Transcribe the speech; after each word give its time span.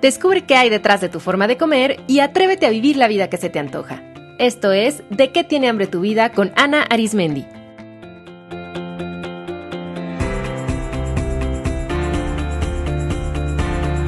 Descubre 0.00 0.44
qué 0.44 0.56
hay 0.56 0.68
detrás 0.68 1.00
de 1.00 1.08
tu 1.08 1.20
forma 1.20 1.48
de 1.48 1.56
comer 1.56 2.00
y 2.06 2.20
atrévete 2.20 2.66
a 2.66 2.70
vivir 2.70 2.96
la 2.96 3.08
vida 3.08 3.30
que 3.30 3.38
se 3.38 3.48
te 3.48 3.58
antoja. 3.58 4.02
Esto 4.38 4.72
es 4.72 5.02
De 5.08 5.32
qué 5.32 5.44
tiene 5.44 5.68
hambre 5.68 5.86
tu 5.86 6.00
vida 6.00 6.30
con 6.30 6.52
Ana 6.56 6.82
Arismendi. 6.82 7.46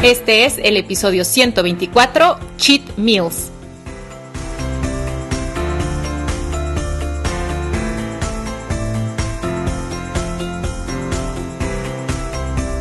Este 0.03 0.45
es 0.45 0.59
el 0.59 0.77
episodio 0.77 1.25
124, 1.25 2.39
Cheat 2.57 2.83
Meals. 2.97 3.51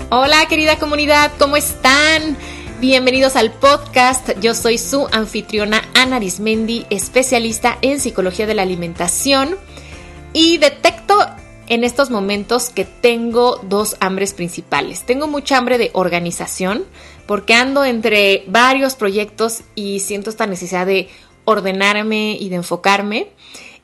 Hola 0.09 0.45
querida 0.47 0.77
comunidad, 0.77 1.31
¿cómo 1.37 1.57
están? 1.57 2.37
Bienvenidos 2.79 3.35
al 3.35 3.51
podcast. 3.53 4.39
Yo 4.39 4.53
soy 4.53 4.77
su 4.77 5.07
anfitriona 5.11 5.81
Ana 5.95 6.17
Arismendi, 6.17 6.85
especialista 6.91 7.75
en 7.81 7.99
psicología 7.99 8.45
de 8.45 8.53
la 8.53 8.61
alimentación 8.61 9.55
y 10.31 10.59
detecto 10.59 11.17
en 11.69 11.83
estos 11.83 12.11
momentos 12.11 12.69
que 12.69 12.85
tengo 12.85 13.59
dos 13.63 13.97
hambres 13.99 14.35
principales. 14.35 15.07
Tengo 15.07 15.27
mucha 15.27 15.57
hambre 15.57 15.79
de 15.79 15.89
organización 15.93 16.85
porque 17.25 17.55
ando 17.55 17.83
entre 17.83 18.43
varios 18.45 18.93
proyectos 18.93 19.63
y 19.73 19.99
siento 20.01 20.29
esta 20.29 20.45
necesidad 20.45 20.85
de 20.85 21.09
ordenarme 21.45 22.37
y 22.39 22.49
de 22.49 22.57
enfocarme. 22.57 23.29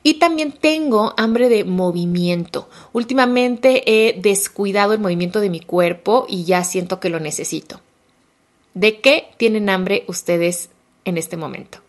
Y 0.04 0.14
también 0.20 0.52
tengo 0.52 1.14
hambre 1.16 1.48
de 1.48 1.64
movimiento. 1.64 2.68
Últimamente 2.92 3.82
he 3.86 4.20
descuidado 4.20 4.92
el 4.92 5.00
movimiento 5.00 5.40
de 5.40 5.50
mi 5.50 5.58
cuerpo 5.58 6.26
y 6.28 6.44
ya 6.44 6.62
siento 6.62 7.00
que 7.00 7.08
lo 7.08 7.18
necesito. 7.18 7.80
¿De 8.74 9.00
qué 9.00 9.28
tienen 9.36 9.70
hambre 9.70 10.04
ustedes 10.08 10.70
en 11.04 11.16
este 11.16 11.36
momento? 11.36 11.83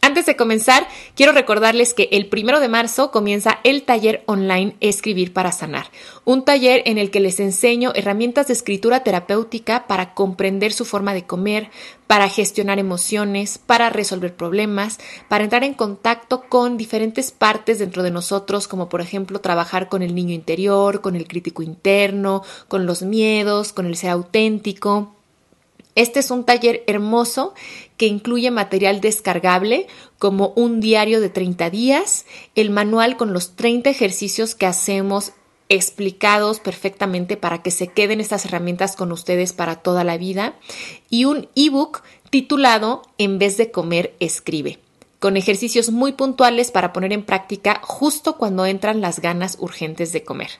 Antes 0.00 0.26
de 0.26 0.36
comenzar, 0.36 0.86
quiero 1.16 1.32
recordarles 1.32 1.92
que 1.92 2.08
el 2.12 2.28
primero 2.28 2.60
de 2.60 2.68
marzo 2.68 3.10
comienza 3.10 3.58
el 3.64 3.82
taller 3.82 4.22
online 4.26 4.76
Escribir 4.80 5.32
para 5.32 5.50
Sanar, 5.50 5.90
un 6.24 6.44
taller 6.44 6.82
en 6.86 6.98
el 6.98 7.10
que 7.10 7.18
les 7.18 7.40
enseño 7.40 7.92
herramientas 7.94 8.46
de 8.46 8.52
escritura 8.52 9.02
terapéutica 9.02 9.88
para 9.88 10.14
comprender 10.14 10.72
su 10.72 10.84
forma 10.84 11.14
de 11.14 11.26
comer, 11.26 11.70
para 12.06 12.28
gestionar 12.28 12.78
emociones, 12.78 13.58
para 13.58 13.90
resolver 13.90 14.36
problemas, 14.36 14.98
para 15.28 15.42
entrar 15.42 15.64
en 15.64 15.74
contacto 15.74 16.44
con 16.48 16.76
diferentes 16.76 17.32
partes 17.32 17.80
dentro 17.80 18.04
de 18.04 18.12
nosotros, 18.12 18.68
como 18.68 18.88
por 18.88 19.00
ejemplo 19.00 19.40
trabajar 19.40 19.88
con 19.88 20.02
el 20.02 20.14
niño 20.14 20.32
interior, 20.32 21.00
con 21.00 21.16
el 21.16 21.26
crítico 21.26 21.62
interno, 21.62 22.44
con 22.68 22.86
los 22.86 23.02
miedos, 23.02 23.72
con 23.72 23.86
el 23.86 23.96
ser 23.96 24.10
auténtico. 24.10 25.16
Este 25.98 26.20
es 26.20 26.30
un 26.30 26.44
taller 26.44 26.84
hermoso 26.86 27.54
que 27.98 28.06
incluye 28.06 28.50
material 28.50 29.02
descargable 29.02 29.86
como 30.18 30.54
un 30.56 30.80
diario 30.80 31.20
de 31.20 31.28
30 31.28 31.68
días, 31.68 32.24
el 32.54 32.70
manual 32.70 33.18
con 33.18 33.34
los 33.34 33.56
30 33.56 33.90
ejercicios 33.90 34.54
que 34.54 34.64
hacemos 34.64 35.32
explicados 35.68 36.60
perfectamente 36.60 37.36
para 37.36 37.60
que 37.62 37.70
se 37.70 37.88
queden 37.88 38.22
estas 38.22 38.46
herramientas 38.46 38.96
con 38.96 39.12
ustedes 39.12 39.52
para 39.52 39.76
toda 39.76 40.02
la 40.02 40.16
vida 40.16 40.54
y 41.10 41.26
un 41.26 41.48
ebook 41.54 42.02
titulado 42.30 43.02
En 43.18 43.38
vez 43.38 43.58
de 43.58 43.70
comer, 43.70 44.14
escribe 44.20 44.78
con 45.18 45.36
ejercicios 45.36 45.90
muy 45.90 46.12
puntuales 46.12 46.70
para 46.70 46.92
poner 46.92 47.12
en 47.12 47.24
práctica 47.24 47.80
justo 47.82 48.36
cuando 48.36 48.66
entran 48.66 49.00
las 49.00 49.20
ganas 49.20 49.56
urgentes 49.60 50.12
de 50.12 50.22
comer. 50.22 50.50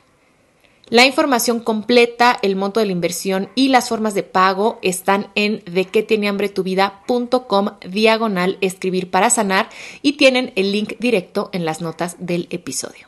La 0.91 1.05
información 1.05 1.61
completa, 1.61 2.39
el 2.41 2.56
monto 2.56 2.81
de 2.81 2.86
la 2.86 2.92
inversión 2.92 3.50
y 3.55 3.69
las 3.69 3.91
formas 3.91 4.14
de 4.14 4.22
pago 4.22 4.78
están 4.81 5.30
en 5.34 5.62
de 5.67 5.84
qué 5.84 6.03
tiene 6.03 6.28
hambre 6.28 6.48
tu 6.48 6.62
vida.com 6.62 7.70
diagonal 7.86 8.57
escribir 8.62 9.11
para 9.11 9.29
sanar 9.29 9.68
y 10.01 10.14
tienen 10.14 10.52
el 10.57 10.73
link 10.73 10.95
directo 10.98 11.51
en 11.52 11.67
las 11.67 11.83
notas 11.83 12.17
del 12.18 12.46
episodio. 12.51 13.07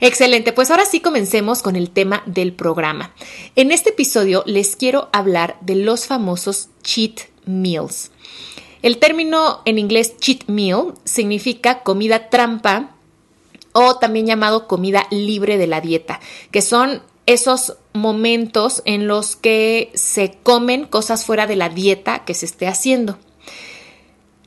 Excelente, 0.00 0.52
pues 0.52 0.70
ahora 0.70 0.84
sí 0.84 1.00
comencemos 1.00 1.62
con 1.62 1.76
el 1.76 1.90
tema 1.90 2.22
del 2.26 2.52
programa. 2.52 3.14
En 3.56 3.72
este 3.72 3.90
episodio 3.90 4.42
les 4.46 4.76
quiero 4.76 5.08
hablar 5.12 5.56
de 5.60 5.76
los 5.76 6.06
famosos 6.06 6.68
cheat 6.82 7.20
meals. 7.46 8.10
El 8.82 8.98
término 8.98 9.62
en 9.64 9.78
inglés 9.78 10.16
cheat 10.18 10.46
meal 10.46 10.94
significa 11.04 11.82
comida 11.82 12.28
trampa 12.28 12.94
o 13.72 13.96
también 13.96 14.26
llamado 14.26 14.66
comida 14.66 15.06
libre 15.10 15.58
de 15.58 15.66
la 15.66 15.80
dieta, 15.80 16.20
que 16.50 16.62
son 16.62 17.02
esos 17.26 17.76
momentos 17.92 18.82
en 18.86 19.06
los 19.06 19.36
que 19.36 19.90
se 19.94 20.38
comen 20.42 20.84
cosas 20.84 21.26
fuera 21.26 21.46
de 21.46 21.56
la 21.56 21.68
dieta 21.68 22.24
que 22.24 22.34
se 22.34 22.46
esté 22.46 22.66
haciendo. 22.66 23.18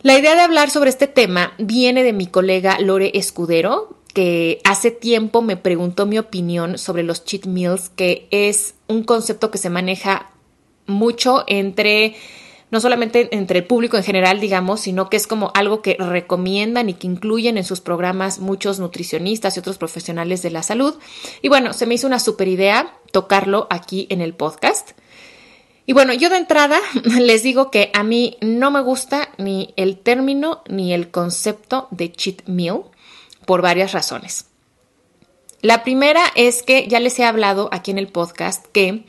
La 0.01 0.17
idea 0.17 0.33
de 0.33 0.41
hablar 0.41 0.71
sobre 0.71 0.89
este 0.89 1.05
tema 1.05 1.53
viene 1.59 2.03
de 2.03 2.11
mi 2.11 2.25
colega 2.25 2.79
Lore 2.79 3.11
Escudero, 3.13 3.97
que 4.15 4.59
hace 4.63 4.89
tiempo 4.89 5.43
me 5.43 5.57
preguntó 5.57 6.07
mi 6.07 6.17
opinión 6.17 6.79
sobre 6.79 7.03
los 7.03 7.23
cheat 7.23 7.45
meals, 7.45 7.89
que 7.89 8.27
es 8.31 8.73
un 8.87 9.03
concepto 9.03 9.51
que 9.51 9.59
se 9.59 9.69
maneja 9.69 10.31
mucho 10.87 11.43
entre 11.45 12.15
no 12.71 12.79
solamente 12.79 13.27
entre 13.35 13.59
el 13.59 13.65
público 13.65 13.97
en 13.97 14.03
general, 14.03 14.39
digamos, 14.39 14.81
sino 14.81 15.09
que 15.09 15.17
es 15.17 15.27
como 15.27 15.51
algo 15.53 15.81
que 15.81 15.97
recomiendan 15.99 16.89
y 16.89 16.93
que 16.93 17.05
incluyen 17.05 17.57
en 17.57 17.65
sus 17.65 17.81
programas 17.81 18.39
muchos 18.39 18.79
nutricionistas 18.79 19.55
y 19.55 19.59
otros 19.59 19.77
profesionales 19.77 20.41
de 20.41 20.51
la 20.51 20.63
salud. 20.63 20.95
Y 21.41 21.49
bueno, 21.49 21.73
se 21.73 21.85
me 21.85 21.95
hizo 21.95 22.07
una 22.07 22.19
super 22.19 22.47
idea 22.47 22.95
tocarlo 23.11 23.67
aquí 23.69 24.07
en 24.09 24.21
el 24.21 24.33
podcast. 24.33 24.91
Y 25.85 25.93
bueno, 25.93 26.13
yo 26.13 26.29
de 26.29 26.37
entrada 26.37 26.79
les 27.19 27.43
digo 27.43 27.69
que 27.71 27.91
a 27.93 28.03
mí 28.03 28.37
no 28.39 28.71
me 28.71 28.81
gusta 28.81 29.29
ni 29.37 29.73
el 29.75 29.97
término 29.97 30.63
ni 30.69 30.93
el 30.93 31.11
concepto 31.11 31.89
de 31.91 32.11
cheat 32.11 32.47
meal 32.47 32.83
por 33.45 33.61
varias 33.61 33.91
razones. 33.91 34.45
La 35.61 35.83
primera 35.83 36.23
es 36.35 36.63
que 36.63 36.87
ya 36.87 36.99
les 36.99 37.19
he 37.19 37.25
hablado 37.25 37.69
aquí 37.71 37.91
en 37.91 37.97
el 37.97 38.07
podcast 38.07 38.65
que 38.67 39.05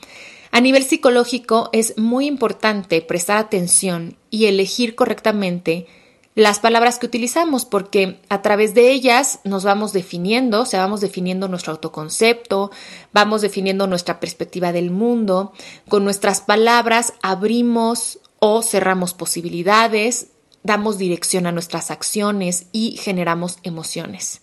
a 0.52 0.60
nivel 0.60 0.84
psicológico 0.84 1.70
es 1.72 1.96
muy 1.96 2.26
importante 2.26 3.00
prestar 3.00 3.38
atención 3.38 4.16
y 4.30 4.44
elegir 4.44 4.94
correctamente 4.94 5.86
las 6.34 6.60
palabras 6.60 6.98
que 6.98 7.06
utilizamos 7.06 7.64
porque 7.64 8.20
a 8.28 8.42
través 8.42 8.74
de 8.74 8.90
ellas 8.90 9.40
nos 9.44 9.64
vamos 9.64 9.94
definiendo, 9.94 10.60
o 10.60 10.66
sea, 10.66 10.80
vamos 10.80 11.00
definiendo 11.00 11.48
nuestro 11.48 11.72
autoconcepto, 11.72 12.70
vamos 13.12 13.40
definiendo 13.40 13.86
nuestra 13.86 14.20
perspectiva 14.20 14.72
del 14.72 14.90
mundo, 14.90 15.52
con 15.88 16.04
nuestras 16.04 16.42
palabras 16.42 17.14
abrimos 17.22 18.18
o 18.38 18.62
cerramos 18.62 19.14
posibilidades, 19.14 20.28
damos 20.62 20.98
dirección 20.98 21.46
a 21.46 21.52
nuestras 21.52 21.90
acciones 21.90 22.66
y 22.72 22.98
generamos 22.98 23.58
emociones. 23.62 24.42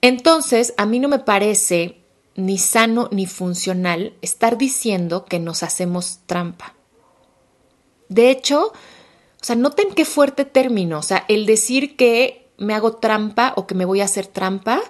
Entonces, 0.00 0.74
a 0.76 0.86
mí 0.86 0.98
no 0.98 1.08
me 1.08 1.20
parece 1.20 2.01
ni 2.34 2.58
sano 2.58 3.08
ni 3.10 3.26
funcional 3.26 4.14
estar 4.22 4.58
diciendo 4.58 5.24
que 5.24 5.38
nos 5.38 5.62
hacemos 5.62 6.20
trampa. 6.26 6.74
De 8.08 8.30
hecho, 8.30 8.66
o 8.66 9.44
sea, 9.44 9.56
noten 9.56 9.94
qué 9.94 10.04
fuerte 10.04 10.44
término, 10.44 10.98
o 10.98 11.02
sea, 11.02 11.24
el 11.28 11.46
decir 11.46 11.96
que 11.96 12.48
me 12.58 12.74
hago 12.74 12.92
trampa 12.96 13.54
o 13.56 13.66
que 13.66 13.74
me 13.74 13.84
voy 13.84 14.00
a 14.00 14.04
hacer 14.04 14.26
trampa, 14.26 14.80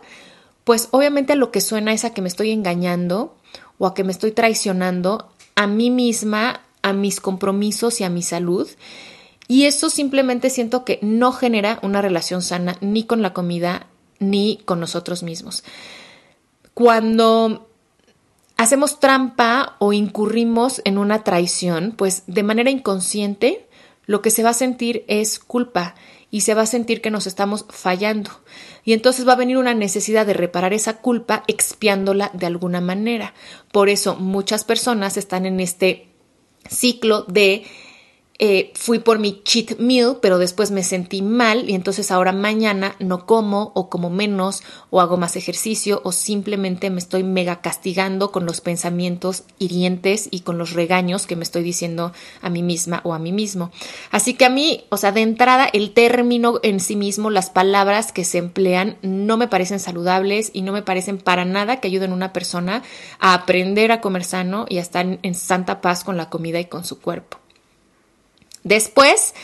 pues 0.65 0.89
obviamente 0.91 1.37
lo 1.37 1.51
que 1.51 1.61
suena 1.61 1.93
es 1.93 2.05
a 2.05 2.13
que 2.13 2.23
me 2.23 2.29
estoy 2.29 2.51
engañando 2.51 3.37
o 3.79 3.87
a 3.87 3.95
que 3.95 4.05
me 4.05 4.13
estoy 4.13 4.33
traicionando 4.33 5.31
a 5.55 5.67
mí 5.67 5.91
misma, 5.91 6.63
a 6.83 6.93
mis 6.93 7.21
compromisos 7.21 8.01
y 8.01 8.05
a 8.05 8.11
mi 8.11 8.23
salud. 8.23 8.69
Y 9.49 9.65
eso 9.65 9.91
simplemente 9.91 10.51
siento 10.51 10.85
que 10.85 10.99
no 11.03 11.33
genera 11.33 11.79
una 11.83 12.01
relación 12.01 12.43
sana 12.43 12.77
ni 12.81 13.05
con 13.05 13.23
la 13.23 13.33
comida 13.33 13.87
ni 14.19 14.61
con 14.65 14.81
nosotros 14.81 15.23
mismos. 15.23 15.65
Cuando 16.75 17.69
hacemos 18.57 19.01
trampa 19.01 19.77
o 19.79 19.93
incurrimos 19.93 20.81
en 20.85 20.99
una 20.99 21.25
traición, 21.25 21.95
pues 21.97 22.25
de 22.27 22.43
manera 22.43 22.71
inconsciente 22.71 23.67
lo 24.07 24.23
que 24.23 24.31
se 24.31 24.43
va 24.43 24.51
a 24.51 24.55
sentir 24.55 25.05
es 25.09 25.39
culpa 25.39 25.95
y 26.31 26.41
se 26.41 26.55
va 26.55 26.63
a 26.63 26.67
sentir 26.67 27.03
que 27.03 27.11
nos 27.11 27.27
estamos 27.27 27.67
fallando. 27.69 28.31
Y 28.85 28.95
entonces 28.95 29.29
va 29.29 29.35
a 29.35 29.37
venir 29.37 29.59
una 29.59 29.75
necesidad 29.75 30.27
de 30.27 30.33
reparar 30.33 30.73
esa 30.73 30.99
culpa 30.99 31.45
expiándola 31.47 32.31
de 32.33 32.47
alguna 32.47 32.81
manera. 32.81 33.35
Por 33.71 33.89
eso 33.89 34.17
muchas 34.17 34.65
personas 34.65 35.17
están 35.17 35.45
en 35.45 35.61
este 35.61 36.09
ciclo 36.69 37.23
de 37.25 37.65
eh, 38.39 38.73
fui 38.75 38.99
por 38.99 39.19
mi 39.19 39.43
cheat 39.45 39.79
meal, 39.79 40.19
pero 40.21 40.39
después 40.39 40.71
me 40.71 40.83
sentí 40.83 41.23
mal 41.23 41.69
y 41.69 41.75
entonces 41.75 42.11
ahora 42.11 42.33
mañana 42.33 42.97
no 42.99 43.27
como 43.27 43.73
o 43.75 43.89
como 43.89 44.11
menos 44.11 44.63
o 44.91 45.01
hago 45.01 45.17
más 45.17 45.37
ejercicio 45.37 46.01
o 46.03 46.13
simplemente 46.13 46.91
me 46.91 46.99
estoy 46.99 47.23
mega 47.23 47.61
castigando 47.61 48.33
con 48.33 48.47
los 48.47 48.61
pensamientos 48.61 49.45
hirientes 49.59 50.29
y 50.31 50.41
con 50.41 50.59
los 50.59 50.73
regaños 50.73 51.27
que 51.27 51.37
me 51.37 51.45
estoy 51.45 51.63
diciendo 51.63 52.13
a 52.41 52.49
mí 52.49 52.63
misma 52.63 53.01
o 53.05 53.15
a 53.15 53.19
mí 53.19 53.33
mismo. 53.33 53.71
Así 54.11 54.35
que 54.35 54.47
a 54.47 54.51
mí, 54.51 54.85
o 54.89 54.97
sea, 54.97 55.13
de 55.13 55.21
entrada 55.21 55.69
el 55.73 55.93
término 55.93 56.59
en 56.63 56.81
sí 56.81 56.97
mismo, 56.97 57.31
las 57.31 57.51
palabras 57.51 58.13
que 58.13 58.25
se 58.25 58.39
emplean 58.39 58.97
no 59.03 59.37
me 59.37 59.47
parecen 59.47 59.79
saludables 59.79 60.51
y 60.53 60.63
no 60.63 60.73
me 60.73 60.83
parecen 60.83 61.19
para 61.19 61.45
nada 61.45 61.81
que 61.81 61.89
ayuden 61.89 62.11
a 62.11 62.15
una 62.15 62.33
persona 62.33 62.83
a 63.21 63.35
aprender 63.35 63.93
a 63.93 64.01
comer 64.01 64.25
sano 64.25 64.67
y 64.69 64.79
a 64.79 64.81
estar 64.81 65.19
en 65.23 65.35
santa 65.35 65.81
paz 65.81 66.03
con 66.03 66.17
la 66.17 66.31
comida 66.31 66.59
y 66.59 66.65
con 66.65 66.85
su 66.85 66.99
cuerpo. 66.99 67.42
Después, 68.65 69.35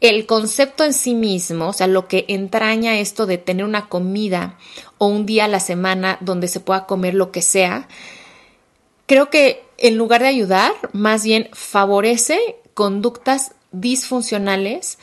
el 0.00 0.26
concepto 0.26 0.84
en 0.84 0.94
sí 0.94 1.14
mismo, 1.14 1.68
o 1.68 1.72
sea, 1.72 1.86
lo 1.86 2.08
que 2.08 2.24
entraña 2.28 2.98
esto 2.98 3.26
de 3.26 3.38
tener 3.38 3.64
una 3.64 3.88
comida 3.88 4.58
o 4.98 5.06
un 5.06 5.26
día 5.26 5.44
a 5.44 5.48
la 5.48 5.60
semana 5.60 6.18
donde 6.20 6.48
se 6.48 6.60
pueda 6.60 6.86
comer 6.86 7.14
lo 7.14 7.32
que 7.32 7.42
sea, 7.42 7.88
creo 9.06 9.28
que 9.28 9.62
en 9.76 9.96
lugar 9.96 10.22
de 10.22 10.28
ayudar, 10.28 10.72
más 10.92 11.24
bien 11.24 11.48
favorece 11.52 12.38
conductas 12.74 13.52
disfuncionales 13.72 14.98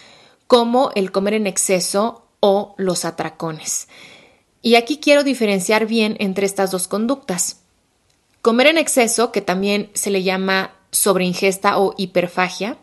como 0.48 0.92
el 0.96 1.12
comer 1.12 1.36
en 1.36 1.48
exceso 1.48 2.25
o 2.40 2.74
los 2.78 3.06
atracones. 3.06 3.88
Y 4.62 4.75
aquí 4.75 4.98
quiero 4.98 5.24
diferenciar 5.24 5.86
bien 5.86 6.16
entre 6.19 6.46
estas 6.46 6.72
dos 6.72 6.88
conductas. 6.88 7.62
Comer 8.42 8.68
en 8.68 8.78
exceso, 8.78 9.31
que 9.31 9.42
también 9.42 9.90
se 9.94 10.10
le 10.10 10.24
llama 10.24 10.74
sobreingesta 10.92 11.78
o 11.78 11.94
hiperfagia, 11.98 12.78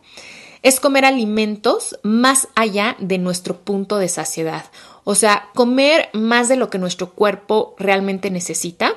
es 0.65 0.79
comer 0.79 1.05
alimentos 1.05 1.99
más 2.01 2.47
allá 2.55 2.95
de 2.97 3.19
nuestro 3.19 3.59
punto 3.59 3.97
de 3.97 4.09
saciedad. 4.09 4.65
O 5.03 5.13
sea, 5.13 5.49
comer 5.53 6.09
más 6.13 6.49
de 6.49 6.55
lo 6.55 6.71
que 6.71 6.79
nuestro 6.79 7.11
cuerpo 7.11 7.75
realmente 7.77 8.31
necesita. 8.31 8.95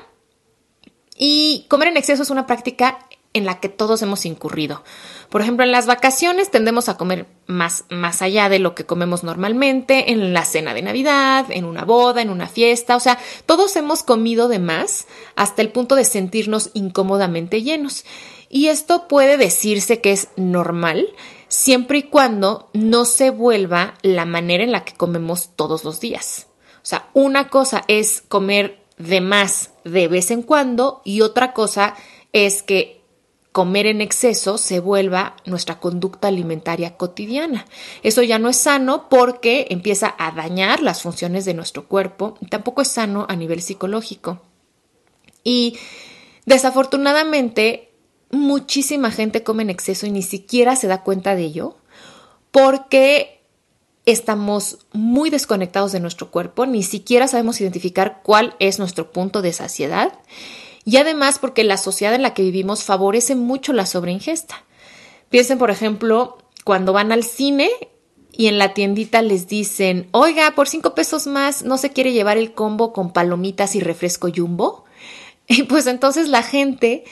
Y 1.14 1.66
comer 1.68 1.88
en 1.88 1.98
exceso 1.98 2.22
es 2.22 2.30
una 2.30 2.46
práctica 2.46 3.00
en 3.34 3.44
la 3.44 3.60
que 3.60 3.68
todos 3.68 4.00
hemos 4.00 4.24
incurrido. 4.24 4.82
Por 5.28 5.42
ejemplo, 5.42 5.62
en 5.62 5.70
las 5.70 5.84
vacaciones 5.84 6.50
tendemos 6.50 6.88
a 6.88 6.96
comer 6.96 7.26
más, 7.46 7.84
más 7.90 8.22
allá 8.22 8.48
de 8.48 8.60
lo 8.60 8.74
que 8.74 8.86
comemos 8.86 9.22
normalmente, 9.22 10.10
en 10.10 10.32
la 10.32 10.46
cena 10.46 10.72
de 10.72 10.80
Navidad, 10.80 11.44
en 11.50 11.66
una 11.66 11.84
boda, 11.84 12.22
en 12.22 12.30
una 12.30 12.48
fiesta, 12.48 12.96
o 12.96 13.00
sea, 13.00 13.18
todos 13.44 13.76
hemos 13.76 14.02
comido 14.02 14.48
de 14.48 14.58
más 14.58 15.06
hasta 15.36 15.60
el 15.60 15.70
punto 15.70 15.96
de 15.96 16.04
sentirnos 16.04 16.70
incómodamente 16.72 17.62
llenos. 17.62 18.06
Y 18.50 18.68
esto 18.68 19.08
puede 19.08 19.36
decirse 19.36 20.00
que 20.00 20.12
es 20.12 20.28
normal 20.36 21.08
siempre 21.48 21.98
y 21.98 22.02
cuando 22.04 22.70
no 22.72 23.04
se 23.04 23.30
vuelva 23.30 23.94
la 24.02 24.24
manera 24.24 24.64
en 24.64 24.72
la 24.72 24.84
que 24.84 24.94
comemos 24.94 25.50
todos 25.56 25.84
los 25.84 26.00
días. 26.00 26.46
O 26.76 26.86
sea, 26.88 27.08
una 27.14 27.48
cosa 27.48 27.84
es 27.88 28.22
comer 28.28 28.84
de 28.98 29.20
más 29.20 29.70
de 29.84 30.08
vez 30.08 30.30
en 30.30 30.42
cuando 30.42 31.02
y 31.04 31.20
otra 31.20 31.52
cosa 31.52 31.94
es 32.32 32.62
que 32.62 32.98
comer 33.52 33.86
en 33.86 34.00
exceso 34.00 34.58
se 34.58 34.78
vuelva 34.78 35.34
nuestra 35.44 35.80
conducta 35.80 36.28
alimentaria 36.28 36.96
cotidiana. 36.96 37.66
Eso 38.02 38.22
ya 38.22 38.38
no 38.38 38.48
es 38.48 38.56
sano 38.56 39.08
porque 39.08 39.66
empieza 39.70 40.14
a 40.18 40.30
dañar 40.30 40.80
las 40.80 41.02
funciones 41.02 41.44
de 41.44 41.54
nuestro 41.54 41.86
cuerpo 41.86 42.38
tampoco 42.50 42.82
es 42.82 42.88
sano 42.88 43.26
a 43.28 43.36
nivel 43.36 43.62
psicológico. 43.62 44.40
Y 45.42 45.76
desafortunadamente 46.46 47.87
muchísima 48.30 49.10
gente 49.10 49.42
come 49.42 49.62
en 49.62 49.70
exceso 49.70 50.06
y 50.06 50.10
ni 50.10 50.22
siquiera 50.22 50.76
se 50.76 50.86
da 50.86 51.02
cuenta 51.02 51.34
de 51.34 51.44
ello 51.44 51.76
porque 52.50 53.40
estamos 54.06 54.78
muy 54.92 55.30
desconectados 55.30 55.92
de 55.92 56.00
nuestro 56.00 56.30
cuerpo, 56.30 56.66
ni 56.66 56.82
siquiera 56.82 57.28
sabemos 57.28 57.60
identificar 57.60 58.20
cuál 58.22 58.54
es 58.58 58.78
nuestro 58.78 59.12
punto 59.12 59.42
de 59.42 59.52
saciedad 59.52 60.12
y 60.84 60.96
además 60.96 61.38
porque 61.38 61.64
la 61.64 61.76
sociedad 61.76 62.14
en 62.14 62.22
la 62.22 62.32
que 62.32 62.42
vivimos 62.42 62.84
favorece 62.84 63.34
mucho 63.34 63.74
la 63.74 63.84
sobreingesta. 63.84 64.64
Piensen, 65.28 65.58
por 65.58 65.70
ejemplo, 65.70 66.38
cuando 66.64 66.94
van 66.94 67.12
al 67.12 67.24
cine 67.24 67.70
y 68.32 68.46
en 68.46 68.56
la 68.56 68.72
tiendita 68.72 69.20
les 69.20 69.48
dicen, 69.48 70.08
oiga, 70.12 70.54
por 70.54 70.68
cinco 70.68 70.94
pesos 70.94 71.26
más 71.26 71.62
no 71.62 71.76
se 71.76 71.90
quiere 71.90 72.12
llevar 72.12 72.38
el 72.38 72.54
combo 72.54 72.92
con 72.94 73.12
palomitas 73.12 73.74
y 73.74 73.80
refresco 73.80 74.28
jumbo. 74.34 74.84
Y 75.50 75.62
pues 75.62 75.86
entonces 75.86 76.28
la 76.28 76.42
gente 76.42 77.04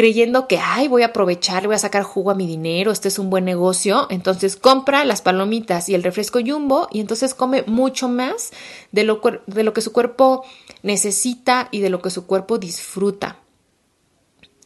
creyendo 0.00 0.48
que, 0.48 0.56
ay, 0.56 0.88
voy 0.88 1.02
a 1.02 1.08
aprovechar, 1.08 1.66
voy 1.66 1.74
a 1.74 1.78
sacar 1.78 2.04
jugo 2.04 2.30
a 2.30 2.34
mi 2.34 2.46
dinero, 2.46 2.90
este 2.90 3.08
es 3.08 3.18
un 3.18 3.28
buen 3.28 3.44
negocio, 3.44 4.06
entonces 4.08 4.56
compra 4.56 5.04
las 5.04 5.20
palomitas 5.20 5.90
y 5.90 5.94
el 5.94 6.02
refresco 6.02 6.38
jumbo 6.42 6.88
y 6.90 7.00
entonces 7.00 7.34
come 7.34 7.64
mucho 7.66 8.08
más 8.08 8.50
de 8.92 9.04
lo, 9.04 9.20
de 9.46 9.62
lo 9.62 9.74
que 9.74 9.82
su 9.82 9.92
cuerpo 9.92 10.42
necesita 10.82 11.68
y 11.70 11.80
de 11.80 11.90
lo 11.90 12.00
que 12.00 12.08
su 12.08 12.24
cuerpo 12.24 12.56
disfruta. 12.56 13.40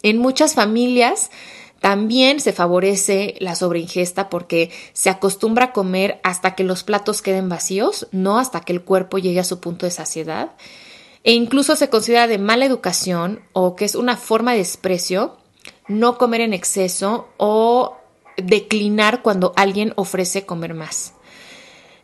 En 0.05 0.19
muchas 0.19 0.55
familias 0.55 1.33
también 1.81 2.39
se 2.39 2.53
favorece 2.53 3.35
la 3.41 3.57
sobreingesta 3.57 4.31
porque 4.31 4.71
se 4.93 5.11
acostumbra 5.11 5.65
a 5.65 5.73
comer 5.73 6.21
hasta 6.23 6.55
que 6.55 6.63
los 6.63 6.85
platos 6.85 7.23
queden 7.23 7.49
vacíos, 7.49 8.07
no 8.13 8.39
hasta 8.39 8.61
que 8.61 8.73
el 8.73 8.83
cuerpo 8.83 9.19
llegue 9.19 9.41
a 9.41 9.45
su 9.45 9.59
punto 9.59 9.85
de 9.85 9.91
saciedad 9.91 10.53
e 11.25 11.33
incluso 11.33 11.75
se 11.75 11.89
considera 11.89 12.29
de 12.29 12.39
mala 12.39 12.67
educación 12.67 13.41
o 13.53 13.75
que 13.75 13.87
es 13.87 13.95
una 13.95 14.17
forma 14.17 14.53
de 14.53 14.59
desprecio 14.59 15.39
no 15.89 16.19
comer 16.19 16.43
en 16.43 16.53
exceso 16.53 17.29
o 17.37 17.97
declinar 18.37 19.23
cuando 19.23 19.53
alguien 19.57 19.93
ofrece 19.97 20.47
comer 20.47 20.75
más. 20.75 21.15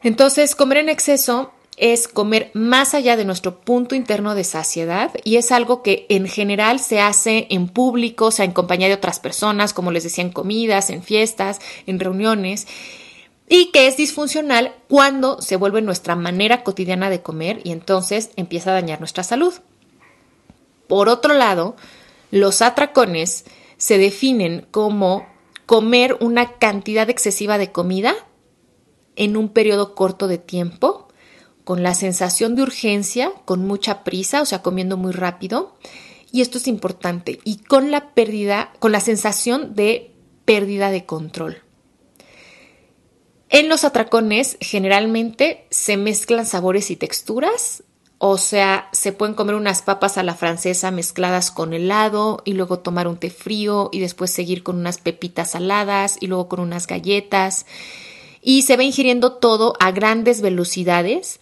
Entonces, 0.03 0.55
comer 0.55 0.79
en 0.79 0.89
exceso 0.89 1.53
es 1.77 2.09
comer 2.09 2.51
más 2.53 2.95
allá 2.95 3.17
de 3.17 3.25
nuestro 3.25 3.61
punto 3.61 3.95
interno 3.95 4.35
de 4.35 4.45
saciedad 4.45 5.13
y 5.25 5.37
es 5.37 5.51
algo 5.51 5.83
que 5.83 6.07
en 6.09 6.27
general 6.27 6.79
se 6.79 7.01
hace 7.01 7.47
en 7.51 7.69
público, 7.69 8.27
o 8.27 8.31
sea, 8.31 8.45
en 8.45 8.53
compañía 8.53 8.89
de 8.89 8.95
otras 8.95 9.19
personas, 9.19 9.73
como 9.73 9.91
les 9.91 10.05
decía, 10.05 10.25
en 10.25 10.31
comidas, 10.31 10.91
en 10.91 11.03
fiestas, 11.03 11.59
en 11.87 11.99
reuniones 12.01 12.67
y 13.53 13.73
que 13.73 13.89
es 13.89 13.97
disfuncional 13.97 14.77
cuando 14.89 15.43
se 15.43 15.57
vuelve 15.57 15.83
nuestra 15.83 16.15
manera 16.15 16.63
cotidiana 16.63 17.11
de 17.11 17.21
comer 17.21 17.61
y 17.65 17.73
entonces 17.73 18.31
empieza 18.37 18.71
a 18.71 18.75
dañar 18.75 19.01
nuestra 19.01 19.25
salud. 19.25 19.53
Por 20.87 21.09
otro 21.09 21.35
lado, 21.35 21.75
los 22.31 22.63
atracones 22.63 23.45
se 23.77 23.99
definen 23.99 24.69
como 24.71 25.27
comer 25.67 26.17
una 26.21 26.59
cantidad 26.59 27.11
excesiva 27.11 27.59
de 27.59 27.73
comida 27.73 28.15
en 29.17 29.37
un 29.37 29.49
periodo 29.49 29.97
corto 29.97 30.29
de 30.29 30.39
tiempo, 30.39 31.09
con 31.65 31.83
la 31.83 31.95
sensación 31.95 32.55
de 32.55 32.63
urgencia, 32.63 33.33
con 33.47 33.67
mucha 33.67 34.05
prisa, 34.05 34.43
o 34.43 34.47
sea, 34.47 34.63
comiendo 34.63 34.97
muy 34.97 35.13
rápido. 35.13 35.77
Y 36.31 36.41
esto 36.41 36.59
es 36.59 36.69
importante, 36.69 37.41
y 37.43 37.59
con 37.59 37.91
la 37.91 38.15
pérdida, 38.15 38.73
con 38.79 38.93
la 38.93 39.01
sensación 39.01 39.75
de 39.75 40.13
pérdida 40.45 40.91
de 40.93 41.05
control. 41.05 41.63
En 43.51 43.69
los 43.69 43.85
atracones 43.85 44.57
generalmente 44.61 45.67
se 45.71 45.97
mezclan 45.97 46.47
sabores 46.47 46.93
y 46.93 46.97
texturas, 46.97 47.83
o 48.19 48.39
sea, 48.39 48.89
se 48.93 49.13
pueden 49.13 49.35
comer 49.35 49.57
unas 49.57 49.83
papas 49.83 50.19
a 50.19 50.23
la 50.23 50.35
francesa 50.35 50.91
mezcladas 50.93 51.51
con 51.51 51.73
helado 51.73 52.43
y 52.45 52.53
luego 52.53 52.79
tomar 52.79 53.09
un 53.09 53.17
té 53.17 53.31
frío 53.31 53.89
y 53.93 53.99
después 53.99 54.31
seguir 54.31 54.63
con 54.63 54.79
unas 54.79 54.99
pepitas 54.99 55.53
saladas 55.53 56.17
y 56.21 56.29
luego 56.29 56.47
con 56.49 56.61
unas 56.61 56.87
galletas. 56.87 57.67
Y 58.41 58.63
se 58.63 58.77
va 58.77 58.85
ingiriendo 58.85 59.33
todo 59.33 59.75
a 59.81 59.91
grandes 59.91 60.43
velocidades 60.43 61.41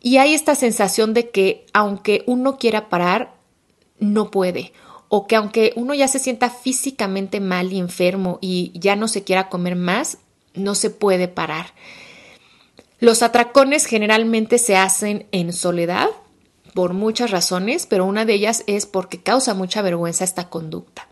y 0.00 0.16
hay 0.16 0.32
esta 0.32 0.54
sensación 0.54 1.12
de 1.12 1.30
que 1.30 1.66
aunque 1.74 2.22
uno 2.26 2.56
quiera 2.56 2.88
parar, 2.88 3.34
no 3.98 4.30
puede. 4.30 4.72
O 5.08 5.26
que 5.26 5.36
aunque 5.36 5.72
uno 5.74 5.94
ya 5.94 6.08
se 6.08 6.20
sienta 6.20 6.48
físicamente 6.48 7.40
mal 7.40 7.72
y 7.72 7.78
enfermo 7.78 8.38
y 8.40 8.72
ya 8.78 8.96
no 8.96 9.08
se 9.08 9.24
quiera 9.24 9.48
comer 9.48 9.74
más, 9.74 10.18
no 10.58 10.74
se 10.74 10.90
puede 10.90 11.28
parar. 11.28 11.72
Los 13.00 13.22
atracones 13.22 13.86
generalmente 13.86 14.58
se 14.58 14.76
hacen 14.76 15.26
en 15.30 15.52
soledad 15.52 16.08
por 16.74 16.94
muchas 16.94 17.30
razones, 17.30 17.86
pero 17.86 18.04
una 18.04 18.24
de 18.24 18.34
ellas 18.34 18.64
es 18.66 18.86
porque 18.86 19.22
causa 19.22 19.54
mucha 19.54 19.82
vergüenza 19.82 20.24
esta 20.24 20.48
conducta, 20.48 21.08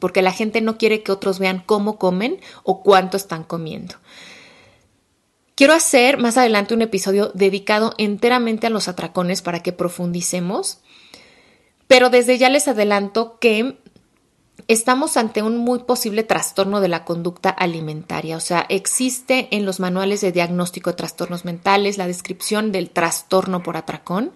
porque 0.00 0.22
la 0.22 0.32
gente 0.32 0.60
no 0.60 0.76
quiere 0.76 1.02
que 1.02 1.12
otros 1.12 1.38
vean 1.38 1.62
cómo 1.64 1.98
comen 1.98 2.40
o 2.62 2.82
cuánto 2.82 3.16
están 3.16 3.44
comiendo. 3.44 3.94
Quiero 5.54 5.72
hacer 5.72 6.18
más 6.18 6.36
adelante 6.36 6.74
un 6.74 6.82
episodio 6.82 7.30
dedicado 7.32 7.94
enteramente 7.96 8.66
a 8.66 8.70
los 8.70 8.88
atracones 8.88 9.40
para 9.40 9.62
que 9.62 9.72
profundicemos, 9.72 10.78
pero 11.86 12.10
desde 12.10 12.38
ya 12.38 12.48
les 12.48 12.66
adelanto 12.66 13.38
que 13.38 13.78
estamos 14.68 15.16
ante 15.16 15.42
un 15.42 15.56
muy 15.56 15.80
posible 15.80 16.22
trastorno 16.22 16.80
de 16.80 16.88
la 16.88 17.04
conducta 17.04 17.50
alimentaria. 17.50 18.36
O 18.36 18.40
sea, 18.40 18.66
existe 18.68 19.48
en 19.50 19.64
los 19.64 19.80
manuales 19.80 20.20
de 20.20 20.32
diagnóstico 20.32 20.90
de 20.90 20.96
trastornos 20.96 21.44
mentales 21.44 21.98
la 21.98 22.06
descripción 22.06 22.72
del 22.72 22.90
trastorno 22.90 23.62
por 23.62 23.76
atracón. 23.76 24.32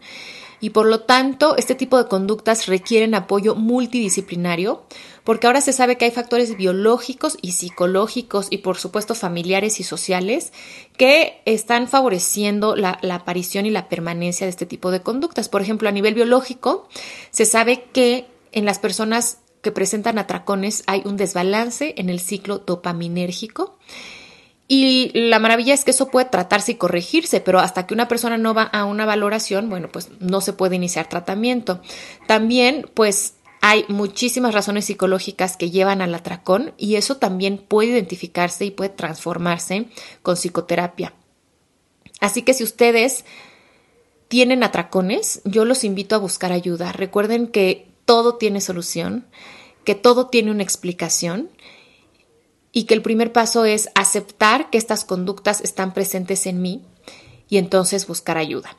y 0.60 0.70
por 0.70 0.87
lo 0.87 1.02
tanto 1.02 1.56
este 1.56 1.76
tipo 1.76 2.02
de 2.02 2.08
conductas 2.08 2.66
requieren 2.66 3.14
apoyo 3.14 3.54
multidisciplinario 3.54 4.82
porque 5.28 5.46
ahora 5.46 5.60
se 5.60 5.75
sabe 5.75 5.98
que 5.98 6.06
hay 6.06 6.10
factores 6.10 6.56
biológicos 6.56 7.37
y 7.42 7.52
psicológicos 7.52 8.46
y 8.48 8.58
por 8.58 8.78
supuesto 8.78 9.14
familiares 9.14 9.78
y 9.78 9.82
sociales 9.82 10.54
que 10.96 11.42
están 11.44 11.87
favoreciendo 11.87 12.75
la, 12.75 12.98
aparición 13.10 13.66
y 13.66 13.70
la 13.70 13.90
permanencia 13.90 14.46
de 14.46 14.50
este 14.50 14.64
tipo 14.64 14.90
de 14.90 15.02
conductas. 15.02 15.50
Por 15.50 15.60
ejemplo, 15.60 15.87
a 15.87 15.92
nivel 15.92 16.14
biológico, 16.14 16.88
se 17.30 17.44
sabe 17.44 17.84
que 17.92 18.26
en 18.52 18.64
las 18.64 18.78
personas 18.78 19.40
que 19.62 19.72
presentan 19.72 20.18
atracones 20.18 20.84
hay 20.86 21.02
un 21.04 21.16
desbalance 21.16 21.94
en 21.96 22.10
el 22.10 22.20
ciclo 22.20 22.58
dopaminérgico. 22.58 23.78
Y 24.70 25.10
la 25.14 25.38
maravilla 25.38 25.72
es 25.72 25.84
que 25.84 25.92
eso 25.92 26.08
puede 26.08 26.26
tratarse 26.26 26.72
y 26.72 26.74
corregirse, 26.74 27.40
pero 27.40 27.58
hasta 27.58 27.86
que 27.86 27.94
una 27.94 28.06
persona 28.06 28.36
no 28.36 28.52
va 28.52 28.64
a 28.64 28.84
una 28.84 29.06
valoración, 29.06 29.70
bueno, 29.70 29.88
pues 29.88 30.10
no 30.20 30.42
se 30.42 30.52
puede 30.52 30.76
iniciar 30.76 31.08
tratamiento. 31.08 31.80
También, 32.26 32.88
pues 32.92 33.34
hay 33.62 33.86
muchísimas 33.88 34.54
razones 34.54 34.84
psicológicas 34.84 35.56
que 35.56 35.70
llevan 35.70 36.02
al 36.02 36.14
atracón 36.14 36.74
y 36.76 36.96
eso 36.96 37.16
también 37.16 37.58
puede 37.58 37.90
identificarse 37.90 38.66
y 38.66 38.70
puede 38.70 38.90
transformarse 38.90 39.86
con 40.22 40.36
psicoterapia. 40.36 41.14
Así 42.20 42.42
que 42.42 42.54
si 42.54 42.62
ustedes 42.62 43.24
tienen 44.28 44.62
atracones, 44.62 45.40
yo 45.44 45.64
los 45.64 45.84
invito 45.84 46.14
a 46.14 46.18
buscar 46.18 46.52
ayuda. 46.52 46.92
Recuerden 46.92 47.48
que 47.48 47.88
todo 48.08 48.36
tiene 48.36 48.62
solución, 48.62 49.26
que 49.84 49.94
todo 49.94 50.28
tiene 50.28 50.50
una 50.50 50.62
explicación 50.62 51.50
y 52.72 52.84
que 52.84 52.94
el 52.94 53.02
primer 53.02 53.34
paso 53.34 53.66
es 53.66 53.90
aceptar 53.94 54.70
que 54.70 54.78
estas 54.78 55.04
conductas 55.04 55.60
están 55.60 55.92
presentes 55.92 56.46
en 56.46 56.62
mí 56.62 56.86
y 57.50 57.58
entonces 57.58 58.06
buscar 58.06 58.38
ayuda. 58.38 58.78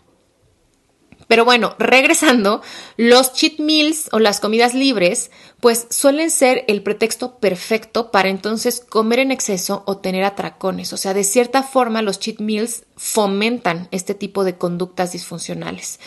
Pero 1.27 1.45
bueno, 1.45 1.75
regresando, 1.77 2.63
los 2.97 3.33
cheat 3.33 3.59
meals 3.59 4.09
o 4.11 4.17
las 4.17 4.39
comidas 4.39 4.73
libres, 4.73 5.29
pues 5.59 5.85
suelen 5.91 6.31
ser 6.31 6.65
el 6.67 6.81
pretexto 6.81 7.37
perfecto 7.37 8.09
para 8.09 8.29
entonces 8.29 8.79
comer 8.79 9.19
en 9.19 9.29
exceso 9.29 9.83
o 9.85 9.99
tener 9.99 10.23
atracones. 10.23 10.91
O 10.91 10.97
sea, 10.97 11.13
de 11.13 11.23
cierta 11.23 11.61
forma 11.61 12.01
los 12.01 12.17
cheat 12.17 12.39
meals 12.39 12.85
fomentan 12.97 13.89
este 13.91 14.15
tipo 14.15 14.43
de 14.43 14.57
conductas 14.57 15.11
disfuncionales. 15.11 15.99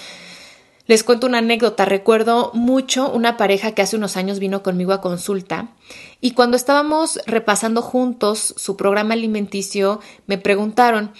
Les 0.92 1.04
cuento 1.04 1.26
una 1.26 1.38
anécdota. 1.38 1.86
Recuerdo 1.86 2.50
mucho 2.52 3.10
una 3.10 3.38
pareja 3.38 3.72
que 3.72 3.80
hace 3.80 3.96
unos 3.96 4.18
años 4.18 4.38
vino 4.38 4.62
conmigo 4.62 4.92
a 4.92 5.00
consulta 5.00 5.74
y 6.20 6.32
cuando 6.32 6.54
estábamos 6.54 7.18
repasando 7.24 7.80
juntos 7.80 8.52
su 8.58 8.76
programa 8.76 9.14
alimenticio 9.14 10.00
me 10.26 10.36
preguntaron, 10.36 11.12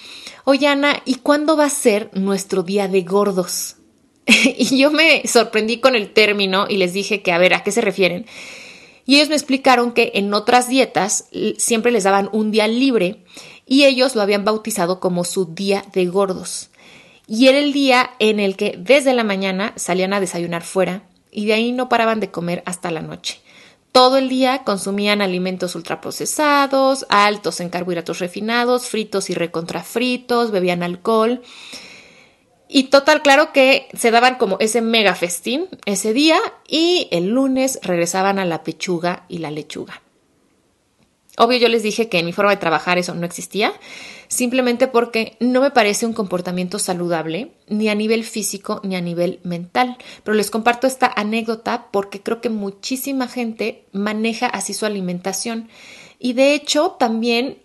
oye 0.45 0.67
Ana, 0.67 1.00
¿y 1.07 1.14
cuándo 1.14 1.57
va 1.57 1.64
a 1.64 1.71
ser 1.71 2.11
nuestro 2.12 2.62
día 2.62 2.87
de 2.87 3.00
gordos? 3.00 3.76
y 4.26 4.76
yo 4.76 4.91
me 4.91 5.26
sorprendí 5.26 5.81
con 5.81 5.97
el 5.97 6.12
término 6.12 6.67
y 6.69 6.76
les 6.76 6.93
dije 6.93 7.23
que 7.23 7.33
a 7.33 7.38
ver, 7.38 7.55
¿a 7.55 7.62
qué 7.62 7.73
se 7.73 7.81
refieren? 7.81 8.26
Y 9.07 9.14
ellos 9.14 9.31
me 9.31 9.37
explicaron 9.37 9.93
que 9.93 10.12
en 10.17 10.35
otras 10.35 10.69
dietas 10.69 11.31
siempre 11.57 11.93
les 11.93 12.05
daban 12.05 12.29
un 12.35 12.50
día 12.50 12.69
libre 12.69 13.25
y 13.64 13.85
ellos 13.85 14.17
lo 14.17 14.21
habían 14.21 14.45
bautizado 14.45 15.00
como 15.00 15.25
su 15.25 15.47
día 15.47 15.83
de 15.95 16.05
gordos. 16.05 16.69
Y 17.26 17.49
era 17.49 17.59
el 17.59 17.73
día 17.73 18.11
en 18.19 18.41
el 18.41 18.57
que 18.57 18.76
desde 18.79 19.14
la 19.14 19.25
mañana 19.25 19.73
salían 19.76 20.12
a 20.12 20.21
desayunar 20.21 20.62
fuera 20.62 21.02
y 21.31 21.47
de 21.47 21.55
ahí 21.55 21.73
no 21.73 21.88
paraban 21.88 22.21
de 22.21 22.31
comer 22.31 22.62
hasta 22.67 22.91
la 22.91 23.02
noche. 23.02 23.41
Todo 23.93 24.17
el 24.17 24.29
día 24.29 24.64
consumían 24.64 25.21
alimentos 25.21 25.75
ultraprocesados, 25.75 27.07
altos 27.09 27.61
en 27.61 27.69
carbohidratos 27.69 28.19
refinados, 28.19 28.87
fritos 28.87 29.31
y 29.31 29.35
recontrafritos, 29.35 30.50
bebían 30.50 30.83
alcohol 30.83 31.43
y 32.75 32.85
total, 32.85 33.21
claro 33.21 33.52
que 33.52 33.88
se 33.93 34.11
daban 34.11 34.37
como 34.37 34.57
ese 34.59 34.81
mega 34.81 35.14
festín 35.14 35.69
ese 35.85 36.14
día 36.14 36.38
y 36.67 37.07
el 37.11 37.29
lunes 37.29 37.79
regresaban 37.83 38.38
a 38.38 38.47
la 38.47 38.64
pechuga 38.64 39.26
y 39.29 39.38
la 39.38 39.50
lechuga. 39.50 40.00
Obvio, 41.37 41.59
yo 41.59 41.69
les 41.69 41.83
dije 41.83 42.09
que 42.09 42.19
en 42.19 42.25
mi 42.25 42.33
forma 42.33 42.50
de 42.50 42.57
trabajar 42.57 42.97
eso 42.97 43.14
no 43.14 43.26
existía, 43.26 43.75
simplemente 44.33 44.89
porque 44.89 45.37
no 45.41 45.61
me 45.61 45.71
parece 45.71 46.07
un 46.07 46.15
comportamiento 46.15 46.79
saludable, 46.79 47.53
ni 47.69 47.91
a 47.91 47.95
nivel 47.95 48.25
físico 48.25 48.81
ni 48.83 48.97
a 48.97 49.03
nivel 49.03 49.41
mental. 49.43 49.99
Pero 50.25 50.35
les 50.35 50.51
comparto 50.51 50.87
esta 50.87 51.12
anécdota 51.15 51.89
porque 51.91 52.23
creo 52.23 52.41
que 52.41 52.49
muchísima 52.49 53.29
gente 53.29 53.85
maneja 53.93 54.47
así 54.47 54.73
su 54.73 54.87
alimentación. 54.87 55.69
Y 56.19 56.33
de 56.33 56.55
hecho, 56.55 56.93
también 56.99 57.59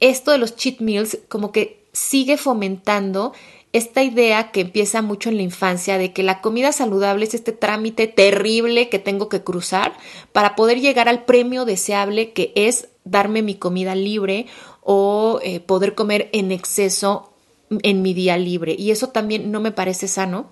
esto 0.00 0.32
de 0.32 0.38
los 0.38 0.56
cheat 0.56 0.80
meals 0.80 1.18
como 1.28 1.52
que 1.52 1.84
sigue 1.92 2.36
fomentando 2.36 3.32
esta 3.72 4.02
idea 4.02 4.50
que 4.50 4.62
empieza 4.62 5.00
mucho 5.00 5.28
en 5.28 5.36
la 5.36 5.42
infancia 5.42 5.96
de 5.96 6.12
que 6.12 6.24
la 6.24 6.40
comida 6.40 6.72
saludable 6.72 7.24
es 7.24 7.34
este 7.34 7.52
trámite 7.52 8.08
terrible 8.08 8.88
que 8.88 8.98
tengo 8.98 9.28
que 9.28 9.44
cruzar 9.44 9.92
para 10.32 10.56
poder 10.56 10.80
llegar 10.80 11.08
al 11.08 11.24
premio 11.24 11.64
deseable 11.64 12.32
que 12.32 12.52
es 12.56 12.88
darme 13.04 13.42
mi 13.42 13.54
comida 13.54 13.94
libre 13.94 14.46
o 14.90 15.38
eh, 15.42 15.60
poder 15.60 15.94
comer 15.94 16.30
en 16.32 16.50
exceso 16.50 17.34
en 17.68 18.00
mi 18.00 18.14
día 18.14 18.38
libre. 18.38 18.74
Y 18.78 18.90
eso 18.90 19.08
también 19.08 19.52
no 19.52 19.60
me 19.60 19.70
parece 19.70 20.08
sano 20.08 20.48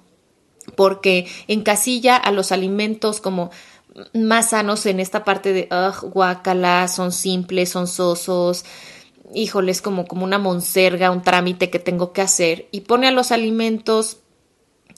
porque 0.74 1.26
encasilla 1.48 2.18
a 2.18 2.30
los 2.32 2.52
alimentos 2.52 3.22
como 3.22 3.50
más 4.12 4.50
sanos 4.50 4.84
en 4.84 5.00
esta 5.00 5.24
parte 5.24 5.54
de, 5.54 5.70
ugh, 5.70 6.10
guacala, 6.12 6.86
son 6.86 7.12
simples, 7.12 7.70
son 7.70 7.86
sosos, 7.86 8.66
híjole, 9.34 9.72
es 9.72 9.80
como, 9.80 10.06
como 10.06 10.24
una 10.24 10.38
monserga, 10.38 11.10
un 11.10 11.22
trámite 11.22 11.70
que 11.70 11.78
tengo 11.78 12.12
que 12.12 12.20
hacer, 12.20 12.68
y 12.72 12.82
pone 12.82 13.08
a 13.08 13.12
los 13.12 13.32
alimentos 13.32 14.18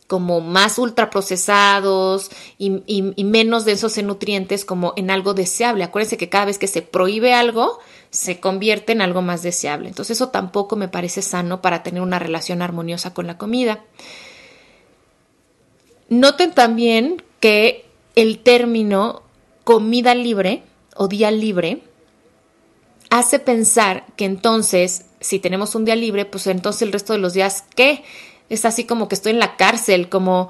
como 0.09 0.41
más 0.41 0.79
ultraprocesados 0.79 2.31
y, 2.57 2.83
y, 2.87 3.25
menos 3.25 3.67
densos 3.67 3.99
en 3.99 4.07
nutrientes 4.07 4.65
como 4.65 4.95
en 4.97 5.11
algo 5.11 5.35
deseable. 5.35 5.85
Acuérdense 5.85 6.17
que 6.17 6.31
cada 6.31 6.47
vez 6.47 6.59
que 6.59 6.67
se 6.67 6.81
prohíbe 6.81 7.35
algo, 7.35 7.79
se 8.11 8.41
convierte 8.41 8.93
en 8.93 9.03
algo 9.03 9.21
más 9.21 9.43
deseable. 9.43 9.87
Entonces 9.89 10.17
eso 10.17 10.31
tampoco 10.31 10.77
me 10.77 10.89
parece 10.89 11.21
sano 11.21 11.61
para 11.61 11.83
tener 11.83 12.01
una 12.01 12.19
relación 12.19 12.63
armoniosa 12.63 13.13
con 13.13 13.27
la 13.27 13.37
comida. 13.37 13.85
Noten 16.09 16.53
también 16.53 17.23
que 17.39 17.85
el 18.17 18.39
término 18.39 19.23
comida 19.65 20.15
libre 20.15 20.63
o 20.97 21.07
día 21.07 21.31
libre 21.31 21.83
hace 23.11 23.39
pensar 23.39 24.07
que 24.17 24.25
entonces, 24.25 25.05
si 25.21 25.39
tenemos 25.39 25.75
un 25.75 25.85
día 25.85 25.97
libre, 25.97 26.25
pues 26.25 26.47
entonces 26.47 26.81
el 26.81 26.93
resto 26.93 27.13
de 27.13 27.19
los 27.19 27.35
días, 27.35 27.65
¿qué? 27.77 28.05
Es 28.49 28.65
así 28.65 28.85
como 28.85 29.09
que 29.09 29.15
estoy 29.15 29.33
en 29.33 29.39
la 29.39 29.57
cárcel, 29.57 30.09
como, 30.09 30.49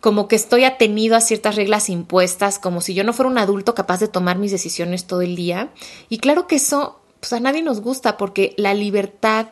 como 0.00 0.28
que 0.28 0.36
estoy 0.36 0.64
atenido 0.64 1.16
a 1.16 1.20
ciertas 1.20 1.56
reglas 1.56 1.88
impuestas, 1.88 2.58
como 2.58 2.80
si 2.80 2.94
yo 2.94 3.04
no 3.04 3.12
fuera 3.12 3.30
un 3.30 3.38
adulto 3.38 3.74
capaz 3.74 4.00
de 4.00 4.08
tomar 4.08 4.38
mis 4.38 4.52
decisiones 4.52 5.06
todo 5.06 5.22
el 5.22 5.36
día. 5.36 5.70
Y 6.08 6.18
claro 6.18 6.46
que 6.46 6.56
eso, 6.56 7.00
pues 7.20 7.32
a 7.32 7.40
nadie 7.40 7.62
nos 7.62 7.80
gusta 7.80 8.16
porque 8.16 8.54
la 8.56 8.74
libertad 8.74 9.48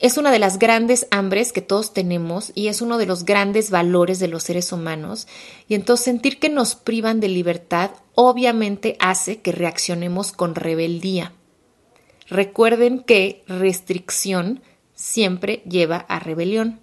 es 0.00 0.16
una 0.16 0.32
de 0.32 0.38
las 0.38 0.58
grandes 0.58 1.06
hambres 1.10 1.52
que 1.52 1.60
todos 1.60 1.92
tenemos 1.92 2.52
y 2.54 2.68
es 2.68 2.80
uno 2.80 2.96
de 2.96 3.04
los 3.04 3.24
grandes 3.24 3.70
valores 3.70 4.18
de 4.18 4.28
los 4.28 4.42
seres 4.42 4.72
humanos. 4.72 5.28
Y 5.68 5.74
entonces 5.74 6.04
sentir 6.04 6.38
que 6.38 6.48
nos 6.48 6.74
privan 6.74 7.20
de 7.20 7.28
libertad 7.28 7.90
obviamente 8.14 8.96
hace 8.98 9.40
que 9.40 9.52
reaccionemos 9.52 10.32
con 10.32 10.54
rebeldía. 10.54 11.34
Recuerden 12.28 13.00
que 13.00 13.44
restricción 13.46 14.62
siempre 15.00 15.62
lleva 15.66 15.96
a 15.96 16.18
rebelión. 16.18 16.80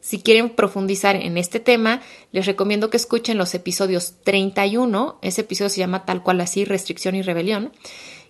Si 0.00 0.20
quieren 0.20 0.50
profundizar 0.50 1.16
en 1.16 1.36
este 1.36 1.58
tema, 1.58 2.00
les 2.30 2.46
recomiendo 2.46 2.90
que 2.90 2.96
escuchen 2.96 3.36
los 3.36 3.54
episodios 3.54 4.14
31, 4.22 5.18
ese 5.22 5.40
episodio 5.40 5.68
se 5.68 5.80
llama 5.80 6.06
tal 6.06 6.22
cual 6.22 6.40
así, 6.40 6.64
restricción 6.64 7.16
y 7.16 7.22
rebelión, 7.22 7.72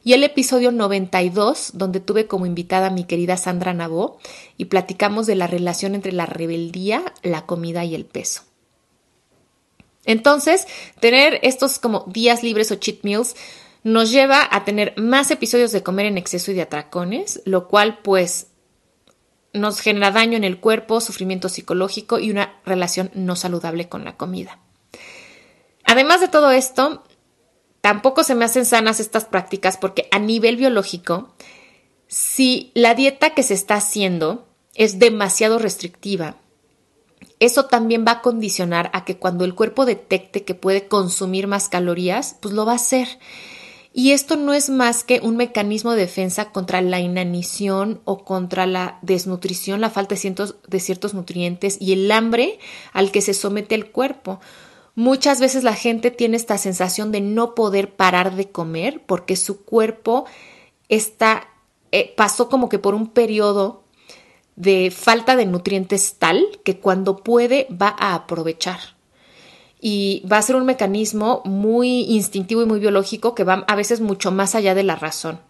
y 0.02 0.14
el 0.14 0.24
episodio 0.24 0.72
92, 0.72 1.72
donde 1.74 2.00
tuve 2.00 2.26
como 2.26 2.46
invitada 2.46 2.86
a 2.86 2.90
mi 2.90 3.04
querida 3.04 3.36
Sandra 3.36 3.74
Nabó 3.74 4.18
y 4.56 4.66
platicamos 4.66 5.26
de 5.26 5.34
la 5.34 5.46
relación 5.46 5.94
entre 5.94 6.12
la 6.12 6.24
rebeldía, 6.24 7.12
la 7.22 7.44
comida 7.44 7.84
y 7.84 7.94
el 7.94 8.06
peso. 8.06 8.42
Entonces, 10.06 10.66
tener 11.00 11.38
estos 11.42 11.78
como 11.78 12.04
días 12.06 12.42
libres 12.42 12.72
o 12.72 12.76
cheat 12.76 13.02
meals 13.02 13.36
nos 13.82 14.10
lleva 14.10 14.48
a 14.50 14.64
tener 14.64 14.94
más 14.96 15.30
episodios 15.30 15.72
de 15.72 15.82
comer 15.82 16.06
en 16.06 16.16
exceso 16.16 16.52
y 16.52 16.54
de 16.54 16.62
atracones, 16.62 17.42
lo 17.44 17.68
cual 17.68 17.98
pues 17.98 18.46
nos 19.58 19.80
genera 19.80 20.10
daño 20.10 20.36
en 20.36 20.44
el 20.44 20.60
cuerpo, 20.60 21.00
sufrimiento 21.00 21.48
psicológico 21.48 22.18
y 22.18 22.30
una 22.30 22.60
relación 22.64 23.10
no 23.14 23.36
saludable 23.36 23.88
con 23.88 24.04
la 24.04 24.16
comida. 24.16 24.58
Además 25.84 26.20
de 26.20 26.28
todo 26.28 26.50
esto, 26.50 27.04
tampoco 27.80 28.24
se 28.24 28.34
me 28.34 28.44
hacen 28.44 28.66
sanas 28.66 29.00
estas 29.00 29.24
prácticas 29.24 29.76
porque 29.76 30.08
a 30.10 30.18
nivel 30.18 30.56
biológico, 30.56 31.34
si 32.06 32.70
la 32.74 32.94
dieta 32.94 33.30
que 33.30 33.42
se 33.42 33.54
está 33.54 33.74
haciendo 33.76 34.46
es 34.74 34.98
demasiado 34.98 35.58
restrictiva, 35.58 36.36
eso 37.40 37.66
también 37.66 38.04
va 38.06 38.12
a 38.12 38.22
condicionar 38.22 38.90
a 38.92 39.04
que 39.04 39.16
cuando 39.16 39.44
el 39.44 39.54
cuerpo 39.54 39.86
detecte 39.86 40.44
que 40.44 40.54
puede 40.54 40.88
consumir 40.88 41.46
más 41.46 41.68
calorías, 41.68 42.36
pues 42.40 42.52
lo 42.54 42.66
va 42.66 42.72
a 42.72 42.76
hacer. 42.76 43.08
Y 43.92 44.12
esto 44.12 44.36
no 44.36 44.52
es 44.52 44.70
más 44.70 45.02
que 45.02 45.20
un 45.22 45.36
mecanismo 45.36 45.92
de 45.92 46.02
defensa 46.02 46.50
contra 46.50 46.80
la 46.82 47.00
inanición 47.00 48.00
o 48.04 48.24
contra 48.24 48.66
la 48.66 48.98
desnutrición, 49.02 49.80
la 49.80 49.90
falta 49.90 50.14
de 50.14 50.80
ciertos, 50.80 51.14
nutrientes 51.14 51.78
y 51.80 51.92
el 51.92 52.10
hambre 52.12 52.58
al 52.92 53.10
que 53.10 53.22
se 53.22 53.34
somete 53.34 53.74
el 53.74 53.90
cuerpo. 53.90 54.40
Muchas 54.94 55.40
veces 55.40 55.64
la 55.64 55.74
gente 55.74 56.10
tiene 56.10 56.36
esta 56.36 56.58
sensación 56.58 57.12
de 57.12 57.20
no 57.20 57.54
poder 57.54 57.94
parar 57.94 58.34
de 58.34 58.50
comer 58.50 59.02
porque 59.06 59.36
su 59.36 59.64
cuerpo 59.64 60.26
está, 60.88 61.48
eh, 61.92 62.12
pasó 62.16 62.48
como 62.48 62.68
que 62.68 62.78
por 62.78 62.94
un 62.94 63.08
periodo 63.08 63.84
de 64.56 64.90
falta 64.90 65.36
de 65.36 65.46
nutrientes 65.46 66.16
tal 66.18 66.44
que 66.64 66.78
cuando 66.78 67.16
puede 67.16 67.68
va 67.70 67.94
a 67.98 68.14
aprovechar. 68.14 68.97
Y 69.80 70.24
va 70.30 70.38
a 70.38 70.42
ser 70.42 70.56
un 70.56 70.66
mecanismo 70.66 71.42
muy 71.44 72.02
instintivo 72.02 72.62
y 72.62 72.66
muy 72.66 72.80
biológico 72.80 73.34
que 73.34 73.44
va 73.44 73.64
a 73.68 73.76
veces 73.76 74.00
mucho 74.00 74.32
más 74.32 74.54
allá 74.54 74.74
de 74.74 74.82
la 74.82 74.96
razón. 74.96 75.40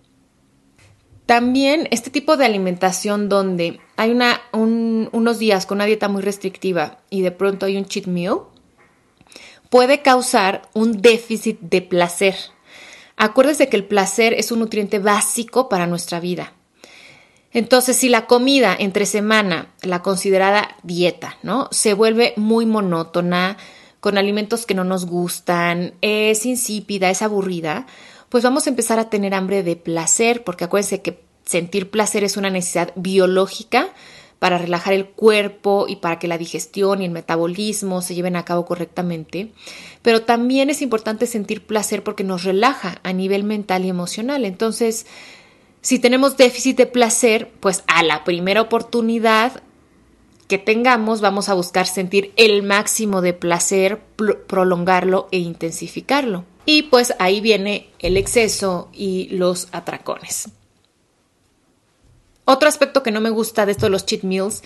También 1.25 1.89
este 1.91 2.11
tipo 2.11 2.37
de 2.37 2.47
alimentación 2.47 3.29
donde 3.29 3.81
hay 3.97 4.17
unos 4.53 5.39
días 5.39 5.67
con 5.67 5.77
una 5.77 5.85
dieta 5.85 6.09
muy 6.09 6.23
restrictiva 6.23 6.99
y 7.11 7.21
de 7.21 7.33
pronto 7.33 7.67
hay 7.67 7.77
un 7.77 7.85
cheat 7.85 8.07
meal, 8.07 8.41
puede 9.69 10.01
causar 10.01 10.63
un 10.73 11.03
déficit 11.03 11.61
de 11.61 11.83
placer. 11.83 12.35
Acuérdese 13.17 13.69
que 13.69 13.77
el 13.77 13.85
placer 13.85 14.33
es 14.33 14.53
un 14.53 14.61
nutriente 14.61 15.01
básico 15.01 15.69
para 15.69 15.87
nuestra 15.87 16.19
vida. 16.19 16.55
Entonces, 17.53 17.97
si 17.97 18.09
la 18.09 18.27
comida 18.27 18.77
entre 18.79 19.05
semana, 19.05 19.75
la 19.83 20.03
considerada 20.03 20.77
dieta, 20.83 21.37
¿no? 21.43 21.69
Se 21.73 21.93
vuelve 21.95 22.33
muy 22.37 22.65
monótona, 22.65 23.57
con 24.01 24.19
alimentos 24.19 24.67
que 24.67 24.75
no 24.75 24.85
nos 24.85 25.07
gustan, 25.07 25.95
es 26.01 26.47
insípida, 26.47 27.11
es 27.11 27.23
aburrida, 27.23 27.87
pues 28.29 28.45
vamos 28.45 28.67
a 28.67 28.71
empezar 28.71 28.99
a 28.99 29.11
tener 29.11 29.35
hambre 29.35 29.63
de 29.63 29.77
placer, 29.77 30.45
porque 30.45 30.65
acuérdense 30.65 31.03
que 31.03 31.21
sentir 31.45 31.91
placer 31.91 32.25
es 32.25 32.37
una 32.37 32.51
necesidad 32.51 32.93
biológica 32.95 33.89
para 34.39 34.59
relajar 34.59 34.93
el 34.93 35.07
cuerpo 35.07 35.87
y 35.89 35.97
para 35.97 36.19
que 36.19 36.29
la 36.29 36.39
digestión 36.39 37.03
y 37.03 37.07
el 37.07 37.11
metabolismo 37.11 38.03
se 38.03 38.15
lleven 38.15 38.37
a 38.37 38.45
cabo 38.45 38.67
correctamente. 38.67 39.51
Pero 40.03 40.23
también 40.23 40.71
es 40.71 40.81
importante 40.81 41.27
sentir 41.27 41.67
placer 41.67 42.05
porque 42.05 42.23
nos 42.23 42.45
relaja 42.45 43.01
a 43.03 43.13
nivel 43.13 43.43
mental 43.43 43.85
y 43.85 43.89
emocional. 43.89 44.45
Entonces, 44.45 45.07
si 45.81 45.99
tenemos 45.99 46.37
déficit 46.37 46.77
de 46.77 46.87
placer, 46.87 47.51
pues 47.61 47.83
a 47.89 48.03
la 48.03 48.23
primera 48.25 48.61
oportunidad 48.61 49.63
que 50.49 50.59
tengamos 50.59 51.21
vamos 51.21 51.49
a 51.49 51.55
buscar 51.55 51.87
sentir 51.87 52.33
el 52.37 52.63
máximo 52.63 53.21
de 53.21 53.35
placer, 53.35 54.01
prolongarlo 54.47 55.29
e 55.31 55.39
intensificarlo. 55.39 56.45
Y 56.65 56.85
pues 56.85 57.15
ahí 57.19 57.41
viene 57.41 57.91
el 57.99 58.17
exceso 58.17 58.89
y 58.93 59.29
los 59.29 59.69
atracones. 59.73 60.51
Otro 62.45 62.67
aspecto 62.67 63.03
que 63.03 63.11
no 63.11 63.21
me 63.21 63.29
gusta 63.29 63.67
de 63.67 63.73
esto 63.73 63.87
de 63.87 63.91
los 63.91 64.07
cheat 64.07 64.23
meals 64.23 64.63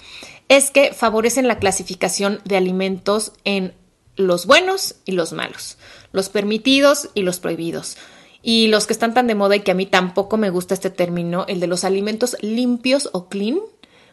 es 0.48 0.70
que 0.70 0.92
favorecen 0.92 1.48
la 1.48 1.58
clasificación 1.58 2.40
de 2.44 2.56
alimentos 2.56 3.32
en 3.44 3.74
los 4.14 4.46
buenos 4.46 4.96
y 5.04 5.12
los 5.12 5.32
malos, 5.32 5.78
los 6.12 6.28
permitidos 6.28 7.10
y 7.14 7.22
los 7.22 7.40
prohibidos. 7.40 7.96
Y 8.40 8.68
los 8.68 8.86
que 8.86 8.92
están 8.92 9.14
tan 9.14 9.26
de 9.26 9.34
moda 9.34 9.56
y 9.56 9.60
que 9.60 9.72
a 9.72 9.74
mí 9.74 9.86
tampoco 9.86 10.36
me 10.36 10.50
gusta 10.50 10.74
este 10.74 10.90
término, 10.90 11.44
el 11.48 11.58
de 11.58 11.66
los 11.66 11.84
alimentos 11.84 12.36
limpios 12.40 13.08
o 13.12 13.28
clean, 13.28 13.58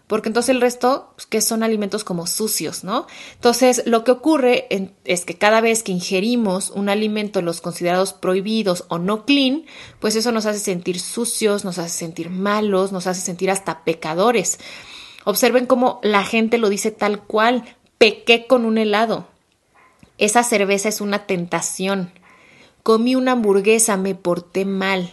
porque 0.10 0.28
entonces 0.28 0.50
el 0.50 0.60
resto, 0.60 1.12
pues, 1.14 1.28
que 1.28 1.40
son 1.40 1.62
alimentos 1.62 2.04
como 2.04 2.26
sucios, 2.26 2.84
¿no? 2.84 3.06
Entonces, 3.36 3.84
lo 3.86 4.04
que 4.04 4.10
ocurre 4.10 4.68
es 5.06 5.24
que 5.24 5.38
cada 5.38 5.62
vez 5.62 5.84
que 5.84 5.92
ingerimos 5.92 6.72
un 6.72 6.90
alimento, 6.90 7.44
los 7.44 7.62
considerados 7.62 8.14
prohibidos 8.14 8.86
o 8.88 8.98
no 8.98 9.24
clean, 9.24 9.66
pues 10.00 10.16
eso 10.16 10.32
nos 10.32 10.48
hace 10.48 10.58
sentir 10.58 11.00
sucios, 11.00 11.64
nos 11.64 11.78
hace 11.78 11.96
sentir 11.96 12.32
malos, 12.32 12.92
nos 12.92 13.06
hace 13.06 13.22
sentir 13.22 13.52
hasta 13.52 13.84
pecadores. 13.84 14.58
Observen 15.26 15.68
cómo 15.68 16.00
la 16.02 16.24
gente 16.24 16.58
lo 16.58 16.70
dice 16.70 16.90
tal 16.90 17.22
cual, 17.22 17.78
pequé 18.00 18.48
con 18.48 18.66
un 18.66 18.80
helado. 18.80 19.28
Esa 20.18 20.42
cerveza 20.42 20.90
es 20.90 21.02
una 21.02 21.28
tentación. 21.28 22.12
Comí 22.82 23.14
una 23.14 23.34
hamburguesa, 23.34 23.96
me 23.96 24.16
porté 24.16 24.66
mal. 24.66 25.12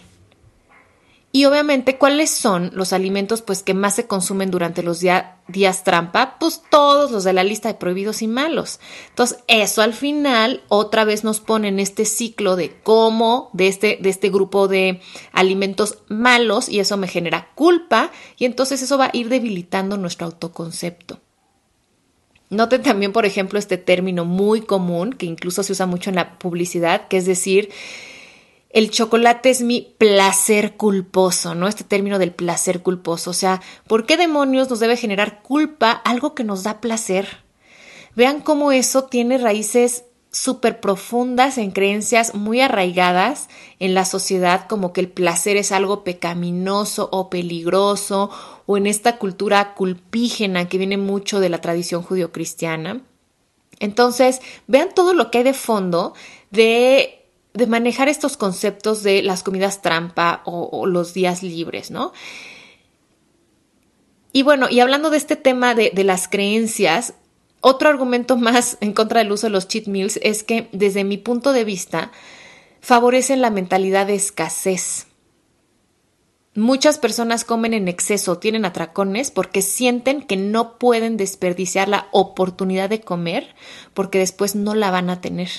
Y 1.36 1.44
obviamente, 1.44 1.98
¿cuáles 1.98 2.30
son 2.30 2.70
los 2.72 2.94
alimentos 2.94 3.42
pues 3.42 3.62
que 3.62 3.74
más 3.74 3.94
se 3.94 4.06
consumen 4.06 4.50
durante 4.50 4.82
los 4.82 5.00
días 5.00 5.84
trampa? 5.84 6.38
Pues 6.40 6.62
todos 6.70 7.10
los 7.10 7.24
de 7.24 7.34
la 7.34 7.44
lista 7.44 7.68
de 7.68 7.74
prohibidos 7.74 8.22
y 8.22 8.26
malos. 8.26 8.80
Entonces, 9.10 9.40
eso 9.46 9.82
al 9.82 9.92
final 9.92 10.62
otra 10.68 11.04
vez 11.04 11.24
nos 11.24 11.40
pone 11.40 11.68
en 11.68 11.78
este 11.78 12.06
ciclo 12.06 12.56
de 12.56 12.80
cómo 12.82 13.50
de 13.52 13.68
este, 13.68 13.98
de 14.00 14.08
este 14.08 14.30
grupo 14.30 14.66
de 14.66 15.02
alimentos 15.30 15.98
malos 16.08 16.70
y 16.70 16.80
eso 16.80 16.96
me 16.96 17.06
genera 17.06 17.50
culpa 17.54 18.12
y 18.38 18.46
entonces 18.46 18.80
eso 18.80 18.96
va 18.96 19.08
a 19.08 19.10
ir 19.12 19.28
debilitando 19.28 19.98
nuestro 19.98 20.28
autoconcepto. 20.28 21.20
Noten 22.48 22.82
también, 22.82 23.12
por 23.12 23.26
ejemplo, 23.26 23.58
este 23.58 23.76
término 23.76 24.24
muy 24.24 24.62
común 24.62 25.12
que 25.12 25.26
incluso 25.26 25.62
se 25.62 25.72
usa 25.72 25.84
mucho 25.84 26.08
en 26.08 26.16
la 26.16 26.38
publicidad, 26.38 27.08
que 27.08 27.18
es 27.18 27.26
decir, 27.26 27.68
el 28.76 28.90
chocolate 28.90 29.48
es 29.48 29.62
mi 29.62 29.94
placer 29.96 30.76
culposo, 30.76 31.54
¿no? 31.54 31.66
Este 31.66 31.82
término 31.82 32.18
del 32.18 32.32
placer 32.32 32.82
culposo. 32.82 33.30
O 33.30 33.32
sea, 33.32 33.62
¿por 33.88 34.04
qué 34.04 34.18
demonios 34.18 34.68
nos 34.68 34.80
debe 34.80 34.98
generar 34.98 35.40
culpa 35.40 35.92
algo 35.92 36.34
que 36.34 36.44
nos 36.44 36.62
da 36.62 36.82
placer? 36.82 37.38
Vean 38.16 38.42
cómo 38.42 38.72
eso 38.72 39.04
tiene 39.04 39.38
raíces 39.38 40.04
súper 40.30 40.78
profundas 40.78 41.56
en 41.56 41.70
creencias 41.70 42.34
muy 42.34 42.60
arraigadas 42.60 43.48
en 43.78 43.94
la 43.94 44.04
sociedad, 44.04 44.66
como 44.68 44.92
que 44.92 45.00
el 45.00 45.08
placer 45.08 45.56
es 45.56 45.72
algo 45.72 46.04
pecaminoso 46.04 47.08
o 47.12 47.30
peligroso, 47.30 48.28
o 48.66 48.76
en 48.76 48.86
esta 48.86 49.16
cultura 49.16 49.72
culpígena 49.72 50.68
que 50.68 50.76
viene 50.76 50.98
mucho 50.98 51.40
de 51.40 51.48
la 51.48 51.62
tradición 51.62 52.02
judio-cristiana. 52.02 53.00
Entonces, 53.80 54.42
vean 54.66 54.90
todo 54.94 55.14
lo 55.14 55.30
que 55.30 55.38
hay 55.38 55.44
de 55.44 55.54
fondo 55.54 56.12
de 56.50 57.15
de 57.56 57.66
manejar 57.66 58.08
estos 58.08 58.36
conceptos 58.36 59.02
de 59.02 59.22
las 59.22 59.42
comidas 59.42 59.82
trampa 59.82 60.42
o, 60.44 60.86
los 60.86 61.14
días 61.14 61.42
libres, 61.42 61.90
¿no? 61.90 62.12
Y 64.32 64.42
bueno, 64.42 64.68
y 64.70 64.80
hablando 64.80 65.10
de 65.10 65.16
este 65.16 65.36
tema 65.36 65.74
de, 65.74 65.90
de, 65.94 66.04
las 66.04 66.28
creencias, 66.28 67.14
otro 67.60 67.88
argumento 67.88 68.36
más 68.36 68.76
en 68.80 68.92
contra 68.92 69.20
del 69.20 69.32
uso 69.32 69.46
de 69.46 69.52
los 69.52 69.68
cheat 69.68 69.86
meals 69.86 70.18
es 70.22 70.42
que, 70.42 70.68
desde 70.72 71.04
mi 71.04 71.16
punto 71.16 71.52
de 71.52 71.64
vista, 71.64 72.12
favorecen 72.80 73.40
la 73.40 73.50
mentalidad 73.50 74.06
de 74.06 74.14
escasez. 74.14 75.06
Muchas 76.54 76.98
personas 76.98 77.44
comen 77.44 77.74
en 77.74 77.86
exceso, 77.86 78.38
tienen 78.38 78.64
atracones 78.64 79.30
porque 79.30 79.60
sienten 79.60 80.22
que 80.22 80.38
no 80.38 80.78
pueden 80.78 81.18
desperdiciar 81.18 81.88
la 81.88 82.08
oportunidad 82.12 82.88
de 82.88 83.02
comer 83.02 83.54
porque 83.92 84.18
después 84.18 84.54
no 84.54 84.74
la 84.74 84.90
van 84.90 85.10
a 85.10 85.20
tener 85.20 85.50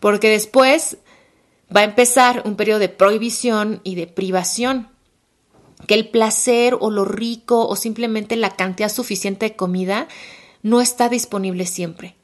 porque 0.00 0.30
después 0.30 0.98
va 1.74 1.80
a 1.80 1.84
empezar 1.84 2.42
un 2.44 2.56
periodo 2.56 2.78
de 2.78 2.88
prohibición 2.88 3.80
y 3.84 3.94
de 3.94 4.06
privación, 4.06 4.88
que 5.86 5.94
el 5.94 6.08
placer 6.08 6.76
o 6.80 6.90
lo 6.90 7.04
rico 7.04 7.66
o 7.66 7.76
simplemente 7.76 8.36
la 8.36 8.56
cantidad 8.56 8.88
suficiente 8.88 9.46
de 9.46 9.56
comida 9.56 10.08
no 10.62 10.80
está 10.80 11.08
disponible 11.08 11.66
siempre. 11.66 12.16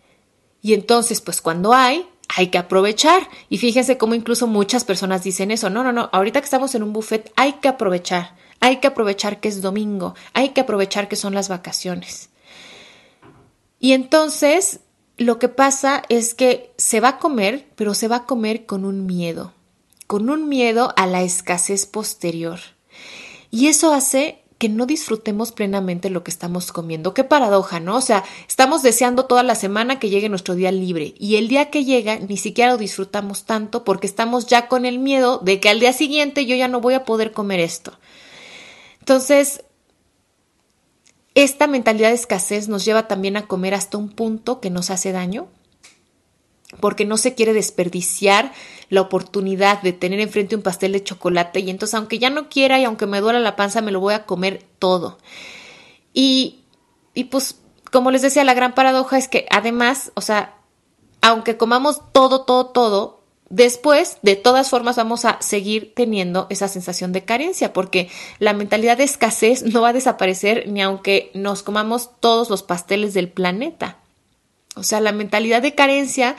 Y 0.60 0.74
entonces, 0.74 1.20
pues 1.20 1.40
cuando 1.40 1.72
hay, 1.72 2.06
hay 2.36 2.48
que 2.48 2.58
aprovechar. 2.58 3.28
Y 3.48 3.58
fíjense 3.58 3.98
cómo 3.98 4.14
incluso 4.14 4.46
muchas 4.46 4.84
personas 4.84 5.22
dicen 5.22 5.50
eso. 5.50 5.70
No, 5.70 5.84
no, 5.84 5.92
no, 5.92 6.08
ahorita 6.12 6.40
que 6.40 6.46
estamos 6.46 6.74
en 6.74 6.82
un 6.82 6.92
buffet 6.92 7.32
hay 7.36 7.54
que 7.54 7.68
aprovechar. 7.68 8.34
Hay 8.60 8.78
que 8.78 8.86
aprovechar 8.86 9.40
que 9.40 9.48
es 9.48 9.60
domingo. 9.60 10.14
Hay 10.32 10.50
que 10.50 10.62
aprovechar 10.62 11.08
que 11.08 11.16
son 11.16 11.34
las 11.34 11.48
vacaciones. 11.48 12.30
Y 13.78 13.92
entonces 13.92 14.80
lo 15.16 15.38
que 15.38 15.48
pasa 15.48 16.02
es 16.08 16.34
que 16.34 16.72
se 16.76 17.00
va 17.00 17.08
a 17.08 17.18
comer, 17.18 17.68
pero 17.76 17.94
se 17.94 18.08
va 18.08 18.16
a 18.16 18.26
comer 18.26 18.66
con 18.66 18.84
un 18.84 19.06
miedo, 19.06 19.52
con 20.06 20.28
un 20.28 20.48
miedo 20.48 20.92
a 20.96 21.06
la 21.06 21.22
escasez 21.22 21.86
posterior. 21.86 22.58
Y 23.50 23.68
eso 23.68 23.94
hace 23.94 24.44
que 24.58 24.68
no 24.68 24.86
disfrutemos 24.86 25.52
plenamente 25.52 26.10
lo 26.10 26.24
que 26.24 26.30
estamos 26.30 26.72
comiendo. 26.72 27.14
Qué 27.14 27.22
paradoja, 27.22 27.80
¿no? 27.80 27.96
O 27.96 28.00
sea, 28.00 28.24
estamos 28.48 28.82
deseando 28.82 29.26
toda 29.26 29.42
la 29.42 29.54
semana 29.54 29.98
que 29.98 30.10
llegue 30.10 30.28
nuestro 30.28 30.54
día 30.54 30.72
libre 30.72 31.14
y 31.18 31.36
el 31.36 31.48
día 31.48 31.70
que 31.70 31.84
llega 31.84 32.18
ni 32.18 32.36
siquiera 32.36 32.72
lo 32.72 32.78
disfrutamos 32.78 33.44
tanto 33.44 33.84
porque 33.84 34.06
estamos 34.06 34.46
ya 34.46 34.68
con 34.68 34.84
el 34.84 34.98
miedo 34.98 35.38
de 35.38 35.60
que 35.60 35.68
al 35.68 35.80
día 35.80 35.92
siguiente 35.92 36.46
yo 36.46 36.56
ya 36.56 36.68
no 36.68 36.80
voy 36.80 36.94
a 36.94 37.04
poder 37.04 37.32
comer 37.32 37.60
esto. 37.60 37.98
Entonces, 39.00 39.62
esta 41.34 41.66
mentalidad 41.66 42.08
de 42.08 42.14
escasez 42.14 42.68
nos 42.68 42.84
lleva 42.84 43.08
también 43.08 43.36
a 43.36 43.46
comer 43.46 43.74
hasta 43.74 43.98
un 43.98 44.08
punto 44.08 44.60
que 44.60 44.70
nos 44.70 44.90
hace 44.90 45.12
daño, 45.12 45.48
porque 46.80 47.04
no 47.04 47.16
se 47.16 47.34
quiere 47.34 47.52
desperdiciar 47.52 48.52
la 48.88 49.00
oportunidad 49.00 49.82
de 49.82 49.92
tener 49.92 50.20
enfrente 50.20 50.56
un 50.56 50.62
pastel 50.62 50.92
de 50.92 51.02
chocolate 51.02 51.60
y 51.60 51.70
entonces 51.70 51.94
aunque 51.94 52.18
ya 52.18 52.30
no 52.30 52.48
quiera 52.48 52.78
y 52.78 52.84
aunque 52.84 53.06
me 53.06 53.20
duela 53.20 53.40
la 53.40 53.56
panza 53.56 53.80
me 53.80 53.92
lo 53.92 54.00
voy 54.00 54.14
a 54.14 54.26
comer 54.26 54.64
todo. 54.78 55.18
Y, 56.12 56.64
y 57.14 57.24
pues 57.24 57.60
como 57.94 58.10
les 58.10 58.22
decía, 58.22 58.42
la 58.42 58.54
gran 58.54 58.74
paradoja 58.74 59.18
es 59.18 59.28
que 59.28 59.46
además, 59.50 60.10
o 60.14 60.20
sea, 60.20 60.56
aunque 61.20 61.56
comamos 61.56 62.00
todo, 62.12 62.42
todo, 62.42 62.66
todo, 62.66 63.13
después, 63.50 64.18
de 64.22 64.36
todas 64.36 64.70
formas, 64.70 64.96
vamos 64.96 65.24
a 65.24 65.38
seguir 65.40 65.92
teniendo 65.94 66.46
esa 66.50 66.68
sensación 66.68 67.12
de 67.12 67.24
carencia, 67.24 67.72
porque 67.72 68.08
la 68.38 68.52
mentalidad 68.52 68.96
de 68.96 69.04
escasez 69.04 69.62
no 69.62 69.82
va 69.82 69.90
a 69.90 69.92
desaparecer 69.92 70.68
ni 70.68 70.82
aunque 70.82 71.30
nos 71.34 71.62
comamos 71.62 72.10
todos 72.20 72.50
los 72.50 72.62
pasteles 72.62 73.14
del 73.14 73.28
planeta. 73.28 73.98
O 74.76 74.82
sea, 74.82 75.00
la 75.00 75.12
mentalidad 75.12 75.62
de 75.62 75.74
carencia 75.74 76.36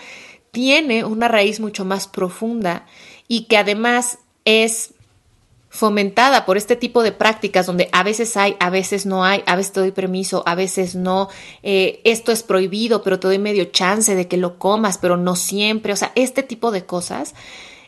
tiene 0.52 1.06
una 1.06 1.28
raíz 1.28 1.60
mucho 1.60 1.86
más 1.86 2.08
profunda 2.08 2.86
y 3.28 3.46
que 3.46 3.58
además 3.58 4.20
es 4.46 4.95
fomentada 5.76 6.46
por 6.46 6.56
este 6.56 6.78
tipo 6.78 7.04
de 7.04 7.12
prácticas 7.12 7.66
donde 7.66 7.90
a 7.92 8.02
veces 8.02 8.38
hay, 8.38 8.56
a 8.62 8.70
veces 8.70 9.06
no 9.06 9.26
hay, 9.26 9.44
a 9.46 9.58
veces 9.58 9.74
te 9.74 9.82
doy 9.82 9.92
permiso, 9.92 10.42
a 10.46 10.56
veces 10.56 10.96
no, 10.96 11.28
eh, 11.64 12.00
esto 12.06 12.32
es 12.32 12.44
prohibido, 12.44 13.04
pero 13.04 13.20
te 13.20 13.28
doy 13.28 13.40
medio 13.40 13.66
chance 13.66 14.16
de 14.16 14.28
que 14.30 14.38
lo 14.38 14.58
comas, 14.58 14.98
pero 14.98 15.18
no 15.18 15.36
siempre, 15.36 15.92
o 15.92 15.96
sea, 15.98 16.14
este 16.16 16.44
tipo 16.44 16.72
de 16.72 16.86
cosas. 16.86 17.36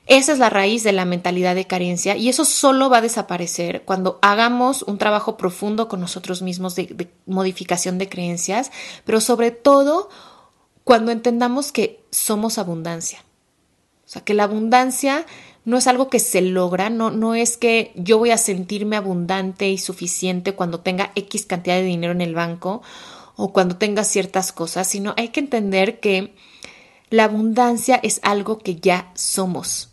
Esa 0.06 0.34
es 0.34 0.40
la 0.40 0.50
raíz 0.50 0.84
de 0.84 0.92
la 0.92 1.06
mentalidad 1.06 1.56
de 1.56 1.68
carencia 1.68 2.18
y 2.18 2.28
eso 2.28 2.44
solo 2.44 2.90
va 2.90 2.98
a 2.98 3.02
desaparecer 3.02 3.84
cuando 3.84 4.20
hagamos 4.22 4.84
un 4.84 4.98
trabajo 4.98 5.38
profundo 5.38 5.88
con 5.88 6.02
nosotros 6.02 6.42
mismos 6.42 6.76
de, 6.76 6.88
de 6.88 7.10
modificación 7.26 7.98
de 7.98 8.10
creencias, 8.10 8.72
pero 9.06 9.22
sobre 9.22 9.52
todo 9.52 10.10
cuando 10.84 11.12
entendamos 11.12 11.72
que 11.72 12.04
somos 12.12 12.58
abundancia. 12.58 13.20
O 14.06 14.10
sea, 14.10 14.24
que 14.24 14.34
la 14.34 14.44
abundancia 14.44 15.26
no 15.68 15.76
es 15.76 15.88
algo 15.88 16.10
que 16.10 16.20
se 16.20 16.40
logra, 16.40 16.90
no, 16.90 17.12
no 17.12 17.36
es 17.36 17.58
que 17.58 17.92
yo 17.96 18.18
voy 18.18 18.32
a 18.32 18.38
sentirme 18.38 18.96
abundante 18.96 19.70
y 19.70 19.78
suficiente 19.78 20.56
cuando 20.56 20.80
tenga 20.80 21.12
X 21.16 21.46
cantidad 21.46 21.76
de 21.76 21.84
dinero 21.84 22.14
en 22.14 22.22
el 22.22 22.34
banco 22.34 22.82
o 23.36 23.52
cuando 23.52 23.76
tenga 23.76 24.06
ciertas 24.06 24.54
cosas, 24.54 24.88
sino 24.88 25.14
hay 25.18 25.28
que 25.28 25.42
entender 25.42 26.00
que 26.00 26.34
la 27.10 27.26
abundancia 27.26 27.98
es 28.02 28.22
algo 28.24 28.60
que 28.60 28.78
ya 28.78 29.12
somos. 29.14 29.90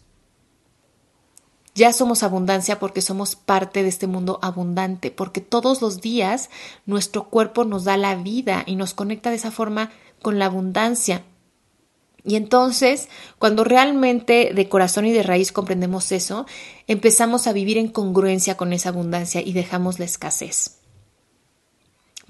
Ya 1.74 1.92
somos 1.92 2.22
abundancia 2.22 2.78
porque 2.78 3.02
somos 3.02 3.34
parte 3.34 3.82
de 3.82 3.88
este 3.88 4.06
mundo 4.06 4.38
abundante, 4.42 5.10
porque 5.10 5.40
todos 5.40 5.82
los 5.82 6.00
días 6.00 6.50
nuestro 6.86 7.24
cuerpo 7.24 7.64
nos 7.64 7.82
da 7.82 7.96
la 7.96 8.14
vida 8.14 8.62
y 8.64 8.76
nos 8.76 8.94
conecta 8.94 9.30
de 9.30 9.36
esa 9.36 9.50
forma 9.50 9.90
con 10.22 10.38
la 10.38 10.46
abundancia. 10.46 11.24
Y 12.24 12.36
entonces, 12.36 13.08
cuando 13.38 13.64
realmente 13.64 14.52
de 14.54 14.68
corazón 14.68 15.04
y 15.04 15.12
de 15.12 15.22
raíz 15.22 15.52
comprendemos 15.52 16.10
eso, 16.10 16.46
empezamos 16.86 17.46
a 17.46 17.52
vivir 17.52 17.76
en 17.76 17.88
congruencia 17.88 18.56
con 18.56 18.72
esa 18.72 18.88
abundancia 18.88 19.42
y 19.42 19.52
dejamos 19.52 19.98
la 19.98 20.06
escasez. 20.06 20.78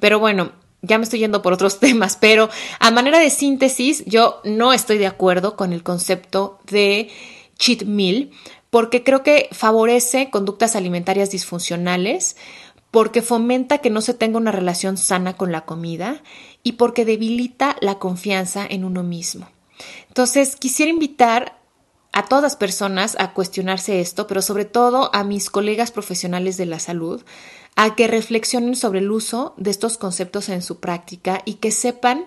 Pero 0.00 0.18
bueno, 0.18 0.52
ya 0.83 0.98
me 0.98 1.04
estoy 1.04 1.20
yendo 1.20 1.42
por 1.42 1.52
otros 1.52 1.78
temas, 1.80 2.16
pero 2.16 2.50
a 2.80 2.90
manera 2.90 3.20
de 3.20 3.30
síntesis, 3.30 4.04
yo 4.07 4.40
no 4.44 4.72
estoy 4.72 4.98
de 4.98 5.07
acuerdo 5.07 5.57
con 5.57 5.72
el 5.72 5.85
concepto 5.85 6.59
de 6.68 7.09
cheat 7.57 7.85
meal 7.85 8.30
porque 8.74 9.04
creo 9.04 9.22
que 9.22 9.48
favorece 9.52 10.30
conductas 10.30 10.74
alimentarias 10.74 11.30
disfuncionales, 11.30 12.37
porque 12.90 13.22
fomenta 13.22 13.78
que 13.78 13.88
no 13.88 14.00
se 14.00 14.14
tenga 14.14 14.37
una 14.37 14.50
relación 14.50 14.96
sana 14.96 15.37
con 15.37 15.52
la 15.52 15.64
comida 15.64 16.24
y 16.64 16.72
porque 16.72 17.04
debilita 17.04 17.76
la 17.80 18.00
confianza 18.00 18.66
en 18.68 18.85
uno 18.85 19.04
mismo. 19.04 19.48
Entonces, 20.08 20.56
quisiera 20.56 20.90
invitar 20.90 21.58
a 22.12 22.26
todas 22.26 22.56
personas 22.56 23.16
a 23.18 23.32
cuestionarse 23.32 24.00
esto, 24.00 24.26
pero 24.28 24.40
sobre 24.40 24.64
todo 24.64 25.10
a 25.12 25.24
mis 25.24 25.50
colegas 25.50 25.90
profesionales 25.90 26.56
de 26.56 26.66
la 26.66 26.78
salud, 26.78 27.22
a 27.74 27.96
que 27.96 28.06
reflexionen 28.06 28.76
sobre 28.76 29.00
el 29.00 29.10
uso 29.10 29.54
de 29.56 29.70
estos 29.70 29.98
conceptos 29.98 30.48
en 30.48 30.62
su 30.62 30.78
práctica 30.78 31.42
y 31.44 31.54
que 31.54 31.72
sepan 31.72 32.26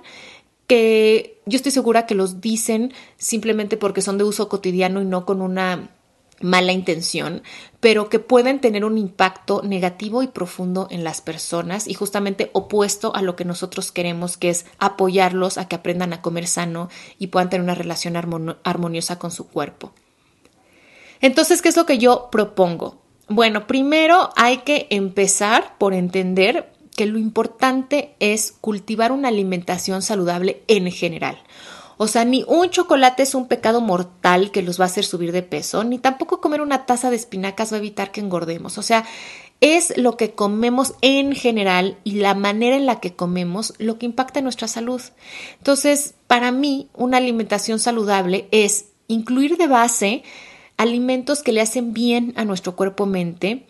que 0.67 1.41
yo 1.45 1.55
estoy 1.55 1.71
segura 1.71 2.05
que 2.05 2.15
los 2.15 2.41
dicen 2.41 2.93
simplemente 3.15 3.77
porque 3.77 4.01
son 4.01 4.17
de 4.17 4.25
uso 4.25 4.49
cotidiano 4.49 5.01
y 5.01 5.05
no 5.05 5.25
con 5.25 5.41
una 5.41 5.89
mala 6.41 6.71
intención, 6.71 7.41
pero 7.79 8.09
que 8.09 8.19
pueden 8.19 8.59
tener 8.59 8.85
un 8.85 8.97
impacto 8.97 9.61
negativo 9.63 10.23
y 10.23 10.27
profundo 10.27 10.87
en 10.91 11.03
las 11.03 11.21
personas 11.21 11.87
y 11.87 11.93
justamente 11.93 12.49
opuesto 12.53 13.15
a 13.15 13.21
lo 13.21 13.35
que 13.35 13.45
nosotros 13.45 13.91
queremos, 13.91 14.37
que 14.37 14.49
es 14.49 14.65
apoyarlos 14.79 15.57
a 15.57 15.67
que 15.67 15.75
aprendan 15.75 16.13
a 16.13 16.21
comer 16.21 16.47
sano 16.47 16.89
y 17.17 17.27
puedan 17.27 17.49
tener 17.49 17.63
una 17.63 17.75
relación 17.75 18.15
armoniosa 18.63 19.19
con 19.19 19.31
su 19.31 19.47
cuerpo. 19.47 19.93
Entonces, 21.21 21.61
¿qué 21.61 21.69
es 21.69 21.77
lo 21.77 21.85
que 21.85 21.97
yo 21.97 22.29
propongo? 22.31 23.01
Bueno, 23.27 23.67
primero 23.67 24.29
hay 24.35 24.59
que 24.59 24.87
empezar 24.89 25.77
por 25.77 25.93
entender 25.93 26.71
que 26.95 27.05
lo 27.05 27.19
importante 27.19 28.15
es 28.19 28.53
cultivar 28.59 29.11
una 29.11 29.27
alimentación 29.27 30.01
saludable 30.01 30.63
en 30.67 30.91
general. 30.91 31.37
O 31.97 32.07
sea, 32.07 32.25
ni 32.25 32.43
un 32.47 32.69
chocolate 32.69 33.23
es 33.23 33.35
un 33.35 33.47
pecado 33.47 33.81
mortal 33.81 34.51
que 34.51 34.61
los 34.61 34.79
va 34.79 34.83
a 34.83 34.87
hacer 34.87 35.03
subir 35.03 35.31
de 35.31 35.43
peso, 35.43 35.83
ni 35.83 35.97
tampoco 35.97 36.39
comer 36.39 36.61
una 36.61 36.85
taza 36.85 37.09
de 37.09 37.15
espinacas 37.15 37.71
va 37.71 37.77
a 37.77 37.79
evitar 37.79 38.11
que 38.11 38.21
engordemos. 38.21 38.77
O 38.77 38.83
sea, 38.83 39.03
es 39.59 39.97
lo 39.97 40.17
que 40.17 40.31
comemos 40.31 40.93
en 41.01 41.33
general 41.33 41.97
y 42.03 42.15
la 42.15 42.35
manera 42.35 42.75
en 42.75 42.85
la 42.85 42.99
que 42.99 43.15
comemos 43.15 43.73
lo 43.79 43.97
que 43.97 44.05
impacta 44.05 44.39
en 44.39 44.43
nuestra 44.43 44.67
salud. 44.67 45.01
Entonces, 45.57 46.13
para 46.27 46.51
mí, 46.51 46.89
una 46.93 47.17
alimentación 47.17 47.79
saludable 47.79 48.47
es 48.51 48.85
incluir 49.07 49.57
de 49.57 49.67
base 49.67 50.23
alimentos 50.77 51.41
que 51.41 51.51
le 51.51 51.61
hacen 51.61 51.93
bien 51.93 52.33
a 52.35 52.45
nuestro 52.45 52.75
cuerpo-mente 52.75 53.65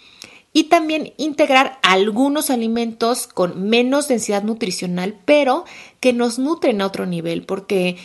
y 0.57 0.63
también 0.63 1.13
integrar 1.17 1.77
algunos 1.83 2.49
alimentos 2.49 3.27
con 3.27 3.69
menos 3.69 4.07
densidad 4.07 4.41
nutricional, 4.41 5.15
pero 5.23 5.65
que 5.99 6.13
nos 6.13 6.39
nutren 6.39 6.81
a 6.81 6.87
otro 6.87 7.05
nivel, 7.05 7.43
porque 7.45 7.95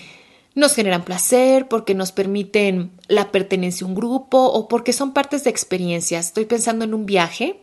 nos 0.54 0.74
generan 0.74 1.02
placer, 1.02 1.66
porque 1.66 1.94
nos 1.94 2.12
permiten 2.12 2.90
la 3.08 3.32
pertenencia 3.32 3.86
a 3.86 3.88
un 3.88 3.94
grupo 3.94 4.36
o 4.36 4.68
porque 4.68 4.92
son 4.92 5.14
partes 5.14 5.44
de 5.44 5.50
experiencias. 5.50 6.26
Estoy 6.26 6.44
pensando 6.44 6.84
en 6.84 6.92
un 6.92 7.06
viaje 7.06 7.62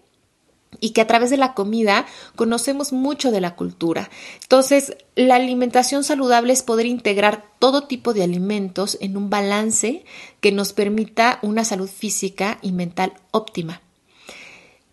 y 0.79 0.89
que 0.89 1.01
a 1.01 1.07
través 1.07 1.29
de 1.29 1.37
la 1.37 1.53
comida 1.53 2.07
conocemos 2.35 2.91
mucho 2.91 3.29
de 3.29 3.41
la 3.41 3.55
cultura. 3.55 4.09
Entonces, 4.41 4.97
la 5.13 5.35
alimentación 5.35 6.03
saludable 6.03 6.51
es 6.51 6.63
poder 6.63 6.87
integrar 6.87 7.45
todo 7.59 7.83
tipo 7.83 8.15
de 8.15 8.23
alimentos 8.23 8.97
en 9.01 9.17
un 9.17 9.29
balance 9.29 10.03
que 10.41 10.51
nos 10.51 10.73
permita 10.73 11.37
una 11.43 11.63
salud 11.63 11.87
física 11.87 12.57
y 12.63 12.71
mental 12.71 13.13
óptima. 13.29 13.83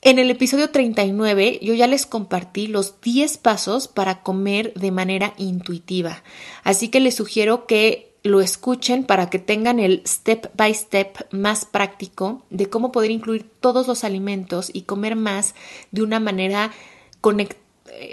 En 0.02 0.18
el 0.18 0.30
episodio 0.30 0.70
39 0.70 1.58
yo 1.62 1.74
ya 1.74 1.86
les 1.86 2.06
compartí 2.06 2.66
los 2.66 3.00
10 3.00 3.38
pasos 3.38 3.88
para 3.88 4.22
comer 4.22 4.72
de 4.74 4.90
manera 4.90 5.34
intuitiva, 5.36 6.22
así 6.62 6.88
que 6.88 7.00
les 7.00 7.14
sugiero 7.14 7.66
que 7.66 8.14
lo 8.22 8.40
escuchen 8.40 9.04
para 9.04 9.30
que 9.30 9.38
tengan 9.38 9.78
el 9.78 10.02
step 10.06 10.50
by 10.56 10.74
step 10.74 11.26
más 11.30 11.64
práctico 11.64 12.42
de 12.50 12.68
cómo 12.68 12.90
poder 12.92 13.10
incluir 13.10 13.48
todos 13.60 13.86
los 13.86 14.04
alimentos 14.04 14.70
y 14.72 14.82
comer 14.82 15.16
más 15.16 15.54
de 15.92 16.02
una 16.02 16.20
manera 16.20 16.72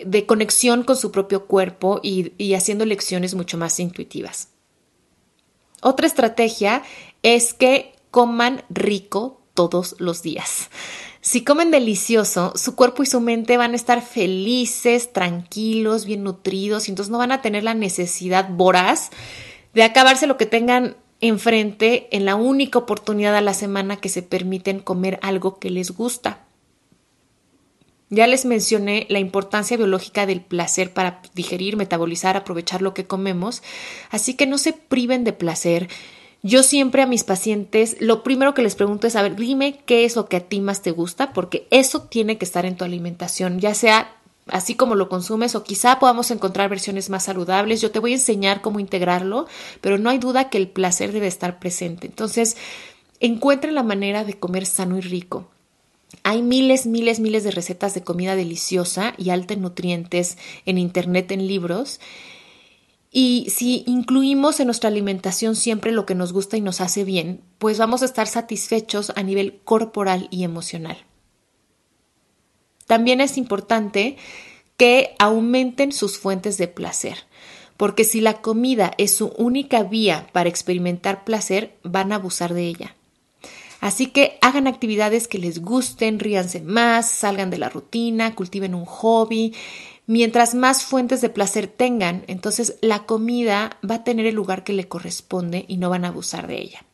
de 0.05 0.25
conexión 0.25 0.83
con 0.83 0.95
su 0.95 1.11
propio 1.11 1.45
cuerpo 1.45 1.99
y, 2.03 2.33
y 2.37 2.53
haciendo 2.53 2.85
lecciones 2.85 3.35
mucho 3.35 3.57
más 3.57 3.79
intuitivas. 3.79 4.49
Otra 5.81 6.07
estrategia 6.07 6.83
es 7.23 7.53
que 7.53 7.93
coman 8.11 8.63
rico 8.69 9.41
todos 9.53 9.95
los 9.99 10.21
días. 10.21 10.69
Si 11.25 11.45
comen 11.45 11.71
delicioso, 11.71 12.51
su 12.57 12.75
cuerpo 12.75 13.01
y 13.01 13.05
su 13.05 13.21
mente 13.21 13.55
van 13.55 13.71
a 13.71 13.77
estar 13.77 14.01
felices, 14.01 15.13
tranquilos, 15.13 16.03
bien 16.03 16.21
nutridos, 16.21 16.87
y 16.87 16.91
entonces 16.91 17.09
no 17.09 17.17
van 17.17 17.31
a 17.31 17.41
tener 17.41 17.63
la 17.63 17.73
necesidad 17.73 18.49
voraz 18.49 19.09
de 19.73 19.83
acabarse 19.83 20.27
lo 20.27 20.35
que 20.35 20.45
tengan 20.45 20.97
enfrente 21.21 22.09
en 22.11 22.25
la 22.25 22.35
única 22.35 22.77
oportunidad 22.77 23.37
a 23.37 23.41
la 23.41 23.53
semana 23.53 23.95
que 23.95 24.09
se 24.09 24.21
permiten 24.21 24.79
comer 24.79 25.17
algo 25.21 25.59
que 25.59 25.69
les 25.69 25.91
gusta. 25.91 26.43
Ya 28.09 28.27
les 28.27 28.43
mencioné 28.43 29.07
la 29.09 29.19
importancia 29.19 29.77
biológica 29.77 30.25
del 30.25 30.41
placer 30.41 30.91
para 30.91 31.21
digerir, 31.35 31.77
metabolizar, 31.77 32.35
aprovechar 32.35 32.81
lo 32.81 32.93
que 32.93 33.07
comemos, 33.07 33.63
así 34.11 34.33
que 34.33 34.45
no 34.45 34.57
se 34.57 34.73
priven 34.73 35.23
de 35.23 35.31
placer. 35.31 35.87
Yo 36.45 36.61
siempre 36.61 37.01
a 37.01 37.07
mis 37.07 37.23
pacientes 37.23 37.95
lo 38.01 38.21
primero 38.21 38.53
que 38.53 38.61
les 38.61 38.75
pregunto 38.75 39.07
es, 39.07 39.15
a 39.15 39.21
ver, 39.21 39.37
dime 39.37 39.79
qué 39.85 40.03
es 40.03 40.17
lo 40.17 40.27
que 40.27 40.37
a 40.37 40.41
ti 40.41 40.59
más 40.59 40.81
te 40.81 40.91
gusta, 40.91 41.31
porque 41.31 41.67
eso 41.71 42.01
tiene 42.01 42.37
que 42.37 42.43
estar 42.43 42.65
en 42.65 42.75
tu 42.75 42.83
alimentación, 42.83 43.59
ya 43.61 43.73
sea 43.73 44.13
así 44.47 44.75
como 44.75 44.95
lo 44.95 45.07
consumes 45.07 45.55
o 45.55 45.63
quizá 45.63 45.99
podamos 45.99 46.29
encontrar 46.31 46.69
versiones 46.69 47.09
más 47.09 47.23
saludables. 47.23 47.79
Yo 47.79 47.91
te 47.91 47.99
voy 47.99 48.11
a 48.11 48.15
enseñar 48.15 48.61
cómo 48.61 48.81
integrarlo, 48.81 49.47
pero 49.79 49.97
no 49.97 50.09
hay 50.09 50.17
duda 50.17 50.49
que 50.49 50.57
el 50.57 50.67
placer 50.67 51.13
debe 51.13 51.27
estar 51.27 51.59
presente. 51.59 52.07
Entonces, 52.07 52.57
encuentren 53.21 53.73
la 53.73 53.83
manera 53.83 54.25
de 54.25 54.33
comer 54.33 54.65
sano 54.65 54.97
y 54.97 55.01
rico. 55.01 55.47
Hay 56.23 56.41
miles, 56.41 56.85
miles, 56.85 57.21
miles 57.21 57.45
de 57.45 57.51
recetas 57.51 57.93
de 57.93 58.03
comida 58.03 58.35
deliciosa 58.35 59.13
y 59.17 59.29
alta 59.29 59.53
en 59.53 59.61
nutrientes 59.61 60.37
en 60.65 60.77
internet, 60.77 61.31
en 61.31 61.47
libros. 61.47 61.99
Y 63.15 63.47
si 63.51 63.83
incluimos 63.85 64.59
en 64.59 64.65
nuestra 64.65 64.89
alimentación 64.89 65.55
siempre 65.55 65.91
lo 65.91 66.07
que 66.07 66.15
nos 66.15 66.33
gusta 66.33 66.57
y 66.57 66.61
nos 66.61 66.81
hace 66.81 67.03
bien, 67.03 67.41
pues 67.59 67.77
vamos 67.77 68.01
a 68.01 68.05
estar 68.05 68.25
satisfechos 68.25 69.13
a 69.15 69.21
nivel 69.21 69.61
corporal 69.63 70.27
y 70.31 70.43
emocional. 70.43 70.97
También 72.87 73.21
es 73.21 73.37
importante 73.37 74.17
que 74.77 75.13
aumenten 75.19 75.91
sus 75.91 76.17
fuentes 76.17 76.57
de 76.57 76.67
placer, 76.67 77.19
porque 77.77 78.03
si 78.03 78.19
la 78.19 78.41
comida 78.41 78.93
es 78.97 79.15
su 79.15 79.27
única 79.37 79.83
vía 79.83 80.27
para 80.31 80.49
experimentar 80.49 81.23
placer, 81.23 81.77
van 81.83 82.11
a 82.11 82.15
abusar 82.15 82.55
de 82.55 82.65
ella. 82.65 82.95
Así 83.79 84.07
que 84.07 84.39
hagan 84.41 84.65
actividades 84.65 85.27
que 85.27 85.37
les 85.37 85.61
gusten, 85.61 86.19
ríanse 86.19 86.61
más, 86.61 87.11
salgan 87.11 87.51
de 87.51 87.59
la 87.59 87.69
rutina, 87.69 88.33
cultiven 88.33 88.73
un 88.73 88.85
hobby. 88.85 89.53
Mientras 90.05 90.53
más 90.53 90.83
fuentes 90.83 91.21
de 91.21 91.29
placer 91.29 91.67
tengan, 91.67 92.23
entonces 92.27 92.77
la 92.81 93.05
comida 93.05 93.77
va 93.89 93.95
a 93.95 94.03
tener 94.03 94.25
el 94.25 94.35
lugar 94.35 94.63
que 94.63 94.73
le 94.73 94.87
corresponde 94.87 95.65
y 95.67 95.77
no 95.77 95.89
van 95.89 96.05
a 96.05 96.09
abusar 96.09 96.47
de 96.47 96.61
ella 96.61 96.85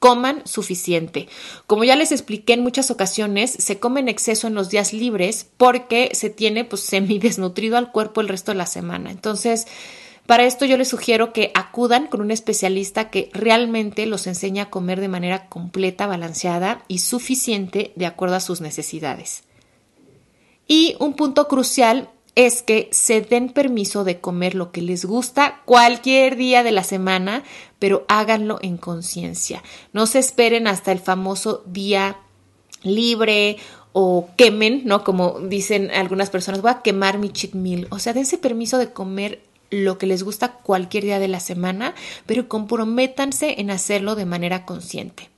coman 0.00 0.42
suficiente. 0.46 1.28
Como 1.66 1.84
ya 1.84 1.94
les 1.94 2.10
expliqué 2.10 2.54
en 2.54 2.62
muchas 2.62 2.90
ocasiones, 2.90 3.50
se 3.52 3.78
come 3.78 4.00
en 4.00 4.08
exceso 4.08 4.48
en 4.48 4.54
los 4.54 4.70
días 4.70 4.92
libres 4.92 5.46
porque 5.56 6.10
se 6.14 6.30
tiene 6.30 6.64
pues 6.64 6.82
semidesnutrido 6.82 7.76
al 7.76 7.92
cuerpo 7.92 8.20
el 8.20 8.28
resto 8.28 8.50
de 8.50 8.58
la 8.58 8.66
semana. 8.66 9.10
Entonces, 9.10 9.66
para 10.26 10.44
esto 10.44 10.64
yo 10.64 10.78
les 10.78 10.88
sugiero 10.88 11.32
que 11.32 11.52
acudan 11.54 12.06
con 12.06 12.22
un 12.22 12.30
especialista 12.30 13.10
que 13.10 13.30
realmente 13.34 14.06
los 14.06 14.26
enseñe 14.26 14.60
a 14.60 14.70
comer 14.70 15.00
de 15.00 15.08
manera 15.08 15.48
completa, 15.48 16.06
balanceada 16.06 16.82
y 16.88 16.98
suficiente 16.98 17.92
de 17.94 18.06
acuerdo 18.06 18.36
a 18.36 18.40
sus 18.40 18.60
necesidades. 18.60 19.42
Y 20.70 20.94
un 21.00 21.14
punto 21.14 21.48
crucial 21.48 22.10
es 22.36 22.62
que 22.62 22.88
se 22.92 23.22
den 23.22 23.48
permiso 23.48 24.04
de 24.04 24.20
comer 24.20 24.54
lo 24.54 24.70
que 24.70 24.82
les 24.82 25.04
gusta 25.04 25.62
cualquier 25.64 26.36
día 26.36 26.62
de 26.62 26.70
la 26.70 26.84
semana, 26.84 27.42
pero 27.80 28.04
háganlo 28.06 28.60
en 28.62 28.76
conciencia. 28.76 29.64
No 29.92 30.06
se 30.06 30.20
esperen 30.20 30.68
hasta 30.68 30.92
el 30.92 31.00
famoso 31.00 31.64
día 31.66 32.18
libre 32.84 33.56
o 33.90 34.28
quemen, 34.36 34.82
¿no? 34.84 35.02
Como 35.02 35.40
dicen 35.40 35.90
algunas 35.90 36.30
personas, 36.30 36.62
voy 36.62 36.70
a 36.70 36.82
quemar 36.82 37.18
mi 37.18 37.30
cheat 37.30 37.54
meal. 37.54 37.88
O 37.90 37.98
sea, 37.98 38.12
dense 38.12 38.38
permiso 38.38 38.78
de 38.78 38.92
comer 38.92 39.42
lo 39.70 39.98
que 39.98 40.06
les 40.06 40.22
gusta 40.22 40.52
cualquier 40.52 41.02
día 41.02 41.18
de 41.18 41.26
la 41.26 41.40
semana, 41.40 41.96
pero 42.26 42.46
comprométanse 42.46 43.60
en 43.60 43.72
hacerlo 43.72 44.14
de 44.14 44.26
manera 44.26 44.66
consciente. 44.66 45.30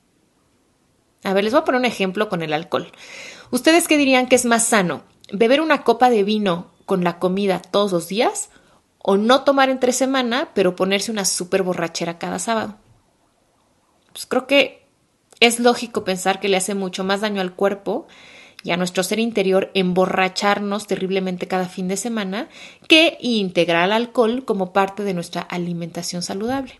A 1.25 1.33
ver, 1.33 1.45
les 1.45 1.55
voy 1.55 1.62
a 1.62 1.64
poner 1.64 1.79
un 1.79 1.87
ejemplo 1.87 2.29
con 2.29 2.42
el 2.42 2.53
alcohol. 2.53 2.92
¿Ustedes 3.51 3.88
qué 3.88 3.97
dirían 3.97 4.27
que 4.27 4.37
es 4.37 4.45
más 4.45 4.66
sano? 4.66 5.11
¿Beber 5.33 5.61
una 5.61 5.83
copa 5.83 6.11
de 6.11 6.23
vino 6.23 6.71
con 6.87 7.05
la 7.05 7.18
comida 7.18 7.61
todos 7.61 7.92
los 7.92 8.09
días 8.09 8.51
o 9.03 9.16
no 9.16 9.42
tomar 9.42 9.68
entre 9.68 9.92
semana, 9.92 10.51
pero 10.55 10.77
ponerse 10.77 11.11
una 11.11 11.25
súper 11.25 11.62
borrachera 11.62 12.18
cada 12.18 12.38
sábado. 12.38 12.77
Pues 14.12 14.27
creo 14.27 14.47
que 14.47 14.87
es 15.40 15.59
lógico 15.59 16.05
pensar 16.05 16.38
que 16.38 16.49
le 16.49 16.57
hace 16.57 16.75
mucho 16.75 17.03
más 17.03 17.21
daño 17.21 17.40
al 17.40 17.55
cuerpo 17.55 18.07
y 18.62 18.71
a 18.71 18.77
nuestro 18.77 19.03
ser 19.03 19.18
interior 19.18 19.73
emborracharnos 19.75 20.87
terriblemente 20.87 21.49
cada 21.49 21.66
fin 21.66 21.88
de 21.88 21.97
semana 21.97 22.49
que 22.87 23.18
integrar 23.21 23.87
el 23.87 23.92
alcohol 23.92 24.45
como 24.45 24.73
parte 24.73 25.03
de 25.03 25.14
nuestra 25.14 25.40
alimentación 25.40 26.23
saludable. 26.23 26.79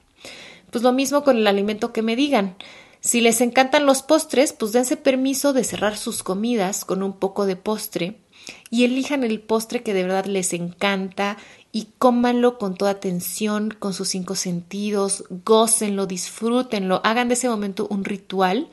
Pues 0.71 0.85
lo 0.85 0.93
mismo 0.93 1.25
con 1.25 1.39
el 1.39 1.47
alimento 1.47 1.93
que 1.93 2.03
me 2.03 2.15
digan. 2.15 2.55
Si 3.01 3.21
les 3.21 3.41
encantan 3.41 3.85
los 3.85 4.03
postres, 4.03 4.53
pues 4.53 4.71
dense 4.71 4.97
permiso 4.97 5.53
de 5.53 5.65
cerrar 5.65 5.97
sus 5.97 6.23
comidas 6.23 6.85
con 6.85 7.03
un 7.03 7.15
poco 7.15 7.47
de 7.47 7.57
postre 7.57 8.21
y 8.71 8.85
elijan 8.85 9.25
el 9.25 9.41
postre 9.41 9.83
que 9.83 9.95
de 9.95 10.03
verdad 10.03 10.27
les 10.27 10.53
encanta 10.53 11.37
y 11.73 11.89
cómanlo 11.99 12.59
con 12.59 12.75
toda 12.75 12.93
atención, 12.93 13.75
con 13.79 13.95
sus 13.95 14.09
cinco 14.09 14.35
sentidos, 14.35 15.25
gócenlo, 15.45 16.07
disfrútenlo, 16.07 17.01
hagan 17.05 17.29
de 17.29 17.35
ese 17.35 17.49
momento 17.49 17.87
un 17.91 18.05
ritual 18.05 18.69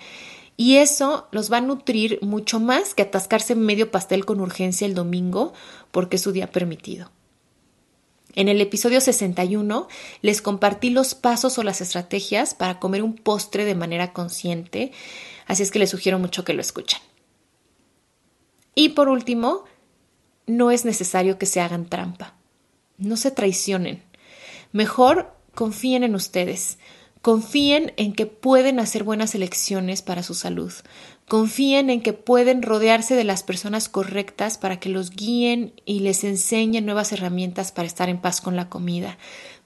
y 0.57 0.75
eso 0.75 1.27
los 1.31 1.51
va 1.51 1.57
a 1.57 1.61
nutrir 1.61 2.19
mucho 2.21 2.59
más 2.59 2.93
que 2.93 3.03
atascarse 3.03 3.55
medio 3.55 3.91
pastel 3.91 4.25
con 4.25 4.41
urgencia 4.41 4.85
el 4.85 4.93
domingo 4.93 5.53
porque 5.91 6.17
es 6.17 6.21
su 6.21 6.33
día 6.33 6.51
permitido. 6.51 7.11
En 8.35 8.47
el 8.47 8.61
episodio 8.61 9.01
61 9.01 9.87
les 10.21 10.41
compartí 10.41 10.89
los 10.89 11.15
pasos 11.15 11.57
o 11.57 11.63
las 11.63 11.81
estrategias 11.81 12.53
para 12.53 12.79
comer 12.79 13.03
un 13.03 13.15
postre 13.15 13.65
de 13.65 13.75
manera 13.75 14.13
consciente, 14.13 14.91
así 15.47 15.63
es 15.63 15.71
que 15.71 15.79
les 15.79 15.89
sugiero 15.89 16.19
mucho 16.19 16.43
que 16.43 16.53
lo 16.53 16.61
escuchen. 16.61 16.99
Y 18.79 18.87
por 18.87 19.09
último, 19.09 19.65
no 20.47 20.71
es 20.71 20.85
necesario 20.85 21.37
que 21.37 21.45
se 21.45 21.59
hagan 21.59 21.89
trampa. 21.89 22.35
No 22.97 23.17
se 23.17 23.29
traicionen. 23.29 24.01
Mejor 24.71 25.33
confíen 25.53 26.05
en 26.05 26.15
ustedes. 26.15 26.77
Confíen 27.21 27.91
en 27.97 28.13
que 28.13 28.25
pueden 28.25 28.79
hacer 28.79 29.03
buenas 29.03 29.35
elecciones 29.35 30.01
para 30.01 30.23
su 30.23 30.33
salud. 30.33 30.71
Confíen 31.27 31.89
en 31.89 32.01
que 32.01 32.13
pueden 32.13 32.61
rodearse 32.61 33.15
de 33.15 33.25
las 33.25 33.43
personas 33.43 33.89
correctas 33.89 34.57
para 34.57 34.79
que 34.79 34.87
los 34.87 35.11
guíen 35.11 35.73
y 35.83 35.99
les 35.99 36.23
enseñen 36.23 36.85
nuevas 36.85 37.11
herramientas 37.11 37.73
para 37.73 37.85
estar 37.85 38.07
en 38.07 38.21
paz 38.21 38.39
con 38.39 38.55
la 38.55 38.69
comida. 38.69 39.17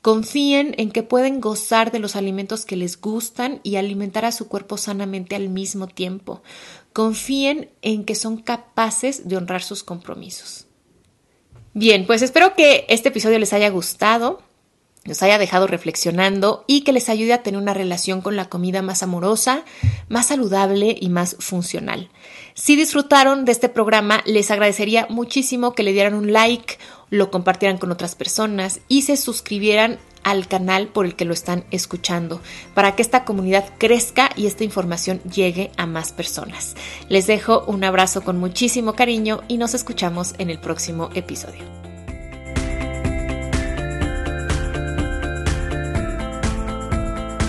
Confíen 0.02 0.74
en 0.80 0.92
que 0.92 1.04
pueden 1.04 1.40
gozar 1.40 1.92
de 1.92 2.00
los 2.00 2.16
alimentos 2.16 2.66
que 2.66 2.76
les 2.76 3.00
gustan 3.00 3.62
y 3.62 3.76
alimentar 3.76 4.26
a 4.26 4.32
su 4.32 4.48
cuerpo 4.48 4.78
sanamente 4.78 5.36
al 5.36 5.50
mismo 5.50 5.88
tiempo. 5.88 6.42
Confíen 6.94 7.70
en 7.82 8.06
que 8.06 8.16
son 8.16 8.38
capaces 8.38 9.28
de 9.28 9.38
honrar 9.38 9.64
sus 9.64 9.84
compromisos. 9.84 10.68
Bien, 11.74 12.06
pues 12.06 12.22
espero 12.22 12.56
que 12.56 12.86
este 12.88 13.10
episodio 13.10 13.40
les 13.40 13.52
haya 13.52 13.70
gustado 13.70 14.44
nos 15.06 15.22
haya 15.22 15.38
dejado 15.38 15.68
reflexionando 15.68 16.64
y 16.66 16.82
que 16.82 16.94
les 16.94 17.10
ayude 17.10 17.34
a 17.34 17.44
tener 17.44 17.62
una 17.62 17.74
relación 17.74 18.22
con 18.22 18.38
la 18.38 18.46
comida 18.46 18.82
más 18.82 19.04
amorosa, 19.04 19.66
más 20.08 20.28
saludable 20.28 20.96
y 21.00 21.10
más 21.10 21.36
funcional. 21.40 22.10
Si 22.54 22.76
disfrutaron 22.76 23.44
de 23.44 23.52
este 23.52 23.68
programa, 23.68 24.22
les 24.26 24.50
agradecería 24.50 25.08
muchísimo 25.10 25.74
que 25.74 25.84
le 25.84 25.92
dieran 25.92 26.14
un 26.14 26.32
like, 26.32 26.78
lo 27.10 27.32
compartieran 27.32 27.78
con 27.78 27.92
otras 27.92 28.16
personas 28.16 28.80
y 28.88 29.02
se 29.02 29.18
suscribieran 29.18 30.00
al 30.24 30.48
canal 30.48 30.88
por 30.88 31.06
el 31.06 31.16
que 31.16 31.26
lo 31.26 31.34
están 31.34 31.64
escuchando, 31.72 32.42
para 32.74 32.96
que 32.96 33.02
esta 33.02 33.26
comunidad 33.26 33.66
crezca 33.78 34.30
y 34.36 34.48
esta 34.48 34.64
información 34.64 35.22
llegue 35.24 35.72
a 35.78 35.86
más 35.86 36.12
personas. 36.12 36.76
Les 37.10 37.28
dejo 37.28 37.64
un 37.68 37.84
abrazo 37.84 38.22
con 38.22 38.40
muchísimo 38.40 38.94
cariño 38.94 39.42
y 39.48 39.58
nos 39.58 39.74
escuchamos 39.74 40.34
en 40.38 40.50
el 40.50 40.60
próximo 40.60 41.10
episodio. 41.14 41.64